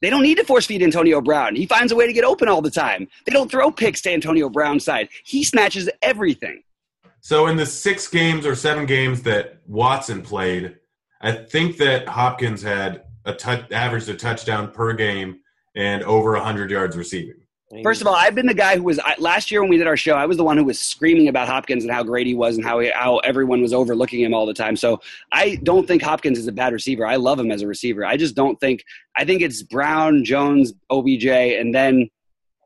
[0.00, 1.56] they don't need to force feed Antonio Brown.
[1.56, 3.08] He finds a way to get open all the time.
[3.24, 5.08] They don't throw picks to Antonio Brown's side.
[5.24, 6.62] He snatches everything.
[7.20, 10.76] So in the six games or seven games that Watson played,
[11.20, 15.40] I think that Hopkins had a touch averaged a touchdown per game
[15.74, 17.34] and over 100 yards receiving.
[17.82, 19.86] First of all, I've been the guy who was I, last year when we did
[19.86, 20.14] our show.
[20.14, 22.64] I was the one who was screaming about Hopkins and how great he was and
[22.64, 24.74] how he, how everyone was overlooking him all the time.
[24.74, 25.02] So
[25.32, 27.06] I don't think Hopkins is a bad receiver.
[27.06, 28.06] I love him as a receiver.
[28.06, 28.84] I just don't think.
[29.16, 32.08] I think it's Brown, Jones, OBJ, and then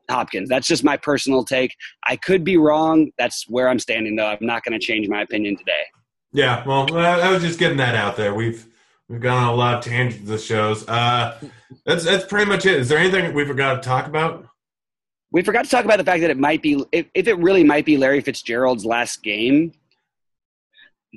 [0.09, 0.47] Hopkins.
[0.47, 1.75] That's just my personal take.
[2.07, 3.11] I could be wrong.
[3.17, 4.27] That's where I'm standing, though.
[4.27, 5.83] I'm not going to change my opinion today.
[6.31, 8.33] Yeah, well, I I was just getting that out there.
[8.33, 8.65] We've
[9.09, 10.87] we've gone on a lot of tangents of shows.
[10.87, 11.37] Uh,
[11.85, 12.75] that's that's pretty much it.
[12.79, 14.47] Is there anything we forgot to talk about?
[15.33, 17.63] We forgot to talk about the fact that it might be, if, if it really
[17.63, 19.73] might be Larry Fitzgerald's last game.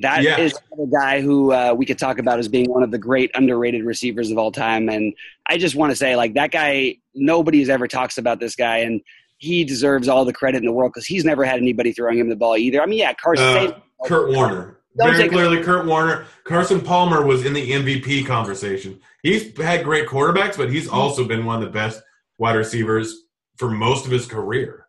[0.01, 0.85] That is Yeah.
[0.85, 3.85] a guy who uh, we could talk about as being one of the great underrated
[3.85, 4.89] receivers of all time.
[4.89, 5.14] And
[5.47, 8.79] I just want to say, like, that guy, nobody's ever talks about this guy.
[8.79, 9.03] And
[9.37, 12.31] he deserves all the credit in the world because he's never had anybody throwing him
[12.31, 12.81] the ball either.
[12.83, 13.45] I mean, yeah, Carson.
[13.45, 14.79] Uh, Kurt Warner.
[14.99, 16.25] Don't Very clearly, Kurt Warner.
[16.45, 18.99] Carson Palmer was in the MVP conversation.
[19.23, 22.03] He's had great quarterbacks, but he's also been one of the best
[22.39, 23.14] wide receivers
[23.57, 24.86] for most of his career.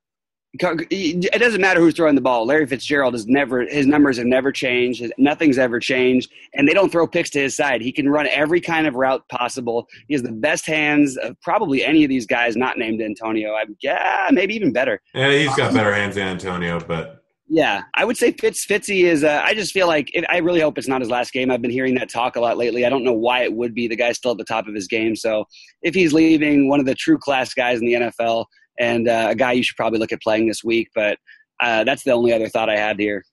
[0.53, 2.45] it doesn't matter who's throwing the ball.
[2.45, 5.05] Larry Fitzgerald has never his numbers have never changed.
[5.17, 7.81] Nothing's ever changed, and they don't throw picks to his side.
[7.81, 9.87] He can run every kind of route possible.
[10.07, 13.53] He has the best hands of probably any of these guys not named Antonio.
[13.53, 15.01] I yeah, maybe even better.
[15.13, 19.23] Yeah, he's got better hands than Antonio, but Yeah, I would say Fitz Fitzy is.
[19.23, 21.49] Uh, I just feel like it, I really hope it's not his last game.
[21.49, 22.85] I've been hearing that talk a lot lately.
[22.85, 23.87] I don't know why it would be.
[23.87, 25.45] The guy's still at the top of his game, so
[25.81, 28.45] if he's leaving, one of the true class guys in the NFL,
[28.79, 30.89] and uh, a guy you should probably look at playing this week.
[30.93, 31.17] But
[31.61, 33.23] uh, that's the only other thought I had here.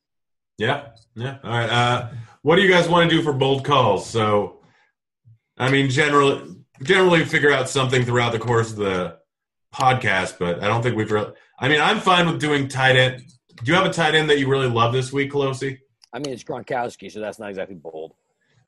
[0.59, 0.87] yeah,
[1.17, 1.39] yeah.
[1.43, 1.71] All right.
[1.71, 2.09] Uh,
[2.43, 4.09] what do you guys want to do for bold calls?
[4.09, 4.61] So,
[5.59, 6.55] I mean, generally,
[6.85, 9.19] generally figure out something throughout the course of the
[9.75, 11.11] podcast, but I don't think we've.
[11.11, 13.25] Re- I mean, I'm fine with doing tight end.
[13.63, 15.79] Do you have a tight end that you really love this week, Culosi?
[16.13, 18.15] I mean, it's Gronkowski, so that's not exactly bold.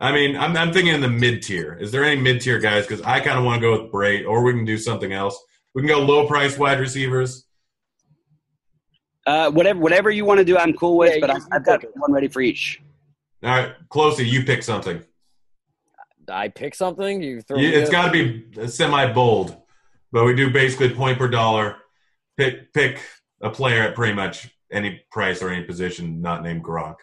[0.00, 1.74] I mean, I'm, I'm thinking in the mid tier.
[1.74, 2.86] Is there any mid tier guys?
[2.86, 5.38] Because I kind of want to go with Brate, or we can do something else.
[5.74, 7.46] We can go low price wide receivers.
[9.26, 11.14] Uh, whatever, whatever you want to do, I'm cool with.
[11.14, 12.80] Yeah, but I've, I've got one ready for each.
[13.42, 15.02] All right, Closey, you pick something.
[16.28, 17.22] I pick something.
[17.22, 17.58] You throw.
[17.58, 19.56] You- me It's a- got to be semi bold,
[20.12, 21.76] but we do basically point per dollar.
[22.36, 23.00] Pick pick
[23.40, 26.96] a player at pretty much any price or any position not named Gronk.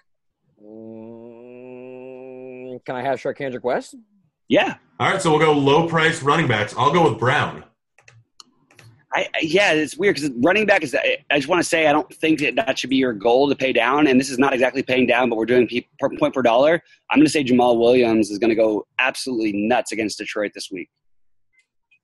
[0.63, 1.63] Mm,
[2.85, 3.95] can I have Charcandrick West?
[4.49, 6.75] Yeah, All right, so we'll go low price running backs.
[6.77, 7.63] I'll go with Brown.
[9.15, 10.95] I, I yeah, it's weird because running back is.
[10.95, 13.47] I I just want to say I don't think that that should be your goal
[13.47, 16.09] to pay down, and this is not exactly paying down, but we're doing pe- per
[16.17, 16.81] point per dollar.
[17.11, 20.69] I'm going to say Jamaal Williams is going to go absolutely nuts against Detroit this
[20.71, 20.89] week.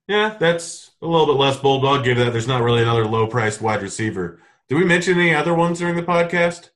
[0.07, 2.31] Yeah, that's a little bit less bold, but I'll give that.
[2.31, 4.39] There's not really another low priced wide receiver.
[4.69, 6.69] Did we mention any other ones during the podcast?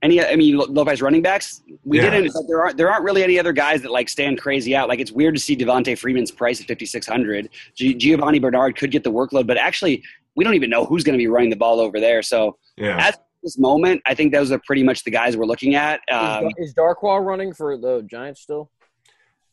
[0.00, 1.60] Any, I mean, low price running backs.
[1.84, 2.10] We Yeah.
[2.10, 2.32] didn't.
[2.32, 2.76] But there aren't.
[2.76, 4.88] There aren't really any other guys that like stand crazy out.
[4.88, 7.50] Like it's weird to see Devonta Freeman's price at fifty six hundred.
[7.74, 10.02] G- Giovani Bernard could get the workload, but actually,
[10.36, 12.22] we don't even know who's going to be running the ball over there.
[12.22, 12.96] So Yeah.
[12.96, 16.00] at this moment, I think those are pretty much the guys we're looking at.
[16.12, 18.70] Um, is, is Darkwa running for the Giants still?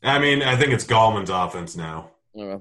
[0.04, 2.12] I mean, I think it's Gallman's offense now.
[2.40, 2.60] I.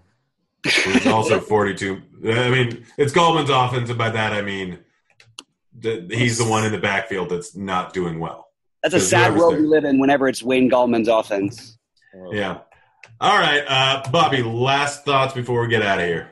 [0.64, 2.00] He's also 42.
[2.26, 4.78] I mean, it's Gallman's offense, and by that I mean
[5.80, 8.48] that he's the one in the backfield that's not doing well.
[8.82, 9.98] that's a sad whoever's world we live in.
[9.98, 11.78] Whenever it's Wayne Gallman's offense.
[12.32, 12.58] Yeah.
[13.20, 14.42] All right, uh, Bobby.
[14.42, 16.30] Last thoughts before we get out of here.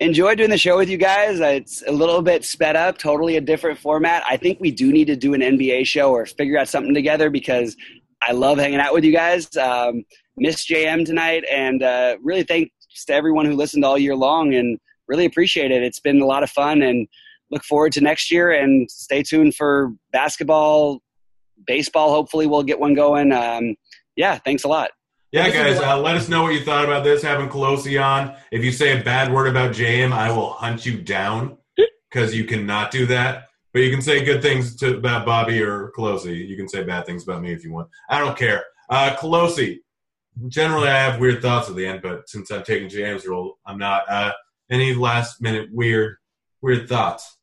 [0.00, 1.40] enjoy doing the show with you guys.
[1.40, 4.22] Uh, It's a little bit sped up, totally a different format.
[4.28, 7.30] I think we do need to do an NBA show or figure out something together
[7.30, 7.76] because
[8.22, 9.54] I love hanging out with you guys.
[9.56, 10.04] Um,
[10.36, 12.72] miss JM tonight, and uh, really thanks
[13.06, 15.82] to everyone who listened all year long, and really appreciate it.
[15.82, 17.06] It's been a lot of fun, and
[17.54, 18.52] look forward to next year.
[18.52, 21.00] And stay tuned for basketball,
[21.66, 22.10] baseball.
[22.10, 23.32] Hopefully, we'll get one going.
[23.32, 23.76] Um,
[24.16, 24.90] yeah, thanks a lot.
[25.32, 27.22] Yeah, guys, uh, let us know what you thought about this.
[27.22, 28.36] Having Culosi on.
[28.52, 31.58] If you say a bad word about JM, I will hunt you down
[32.10, 33.48] because you cannot do that.
[33.72, 36.46] But you can say good things to, about Bobby or Culosi.
[36.46, 37.88] You can say bad things about me if you want.
[38.08, 38.64] I don't care.
[38.88, 39.78] Uh, Culosi.
[40.48, 43.78] Generally, I have weird thoughts at the end, but since I'm taking JM's role, I'm
[43.78, 44.08] not.
[44.08, 44.32] Uh,
[44.70, 46.16] any last minute weird,
[46.62, 47.38] weird thoughts?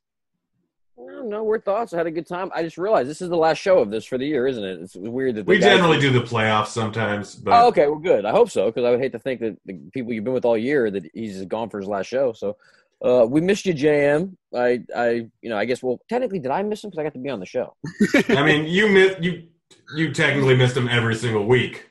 [1.06, 1.92] No, no weird thoughts.
[1.92, 2.50] I had a good time.
[2.54, 4.80] I just realized this is the last show of this for the year, isn't it?
[4.80, 7.86] It's weird that We generally do the playoffs sometimes, but Oh, okay.
[7.86, 8.24] Well, good.
[8.24, 10.44] I hope so because I would hate to think that the people you've been with
[10.44, 12.32] all year that he's just gone for his last show.
[12.32, 12.56] So
[13.04, 14.36] uh, we missed you, JM.
[14.54, 15.08] I, I,
[15.40, 15.82] you know, I guess.
[15.82, 17.74] Well, technically, did I miss him because I got to be on the show?
[18.28, 19.48] I mean, you miss you
[19.96, 21.88] you technically missed him every single week.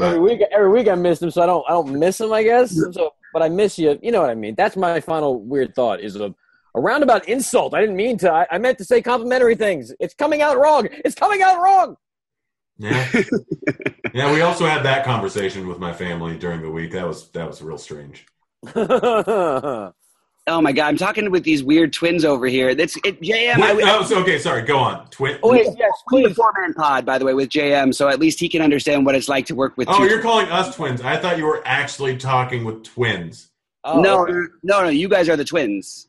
[0.00, 2.32] every week, every week I missed him, so I don't, I don't miss him.
[2.32, 2.74] I guess.
[2.92, 3.98] So, but I miss you.
[4.02, 4.54] You know what I mean?
[4.54, 6.00] That's my final weird thought.
[6.00, 6.34] Is a
[6.78, 7.74] a roundabout insult.
[7.74, 8.32] I didn't mean to.
[8.32, 9.92] I, I meant to say complimentary things.
[10.00, 10.88] It's coming out wrong.
[11.04, 11.96] It's coming out wrong.
[12.78, 13.08] yeah,
[14.14, 14.32] yeah.
[14.32, 16.92] We also had that conversation with my family during the week.
[16.92, 18.26] That was that was real strange.
[20.48, 22.74] Oh my god, I'm talking with these weird twins over here.
[22.74, 23.60] That's it, JM.
[23.60, 24.62] I, Wait, oh, so, okay, sorry.
[24.62, 25.06] Go on.
[25.10, 25.38] Twin.
[25.42, 26.36] oh wait, yes, we the please.
[26.36, 29.14] four man pod, by the way, with JM, so at least he can understand what
[29.14, 29.88] it's like to work with.
[29.88, 31.02] Oh, two you're calling us twins.
[31.02, 33.50] I thought you were actually talking with twins.
[33.84, 34.32] Oh, no, okay.
[34.62, 34.88] no, no.
[34.88, 36.07] You guys are the twins.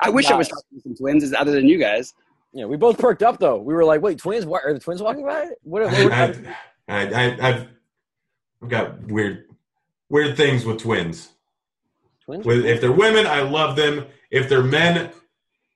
[0.00, 2.14] I wish I was talking to some twins, other than you guys.
[2.52, 3.58] Yeah, we both perked up though.
[3.58, 4.46] We were like, "Wait, twins?
[4.46, 5.48] What are the twins walking by?
[5.62, 6.46] What?" what, I, what
[6.88, 7.68] I, I, I've
[8.62, 9.46] I've got weird
[10.08, 11.30] weird things with twins.
[12.24, 12.46] twins?
[12.46, 14.06] With if they're women, I love them.
[14.30, 15.10] If they're men,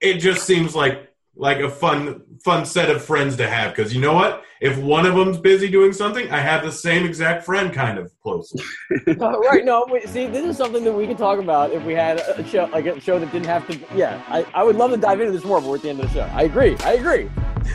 [0.01, 1.07] it just seems like
[1.39, 3.74] like a fun fun set of friends to have.
[3.74, 4.45] Because you know what?
[4.61, 8.12] If one of them's busy doing something, I have the same exact friend kind of
[8.22, 8.53] close
[9.07, 9.64] Uh, right?
[9.64, 12.45] No, wait, see, this is something that we could talk about if we had a
[12.47, 13.78] show like a show that didn't have to.
[13.95, 16.01] Yeah, I, I would love to dive into this more, but we're at the end
[16.01, 16.30] of the show.
[16.34, 16.76] I agree.
[16.80, 17.30] I agree.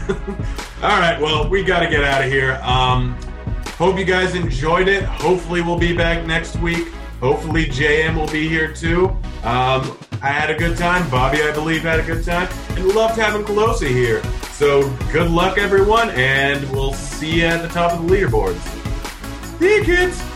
[0.84, 2.60] All right, well, we got to get out of here.
[2.64, 3.18] Um,
[3.78, 5.04] hope you guys enjoyed it.
[5.04, 6.88] Hopefully, we'll be back next week.
[7.24, 9.08] Hopefully, JM will be here too.
[9.46, 11.10] Um, I had a good time.
[11.10, 12.50] Bobby, I believe, had a good time.
[12.72, 14.22] And loved having Culosi here.
[14.52, 18.60] So, good luck, everyone, and we'll see you at the top of the leaderboards.
[19.58, 20.33] See you, kids.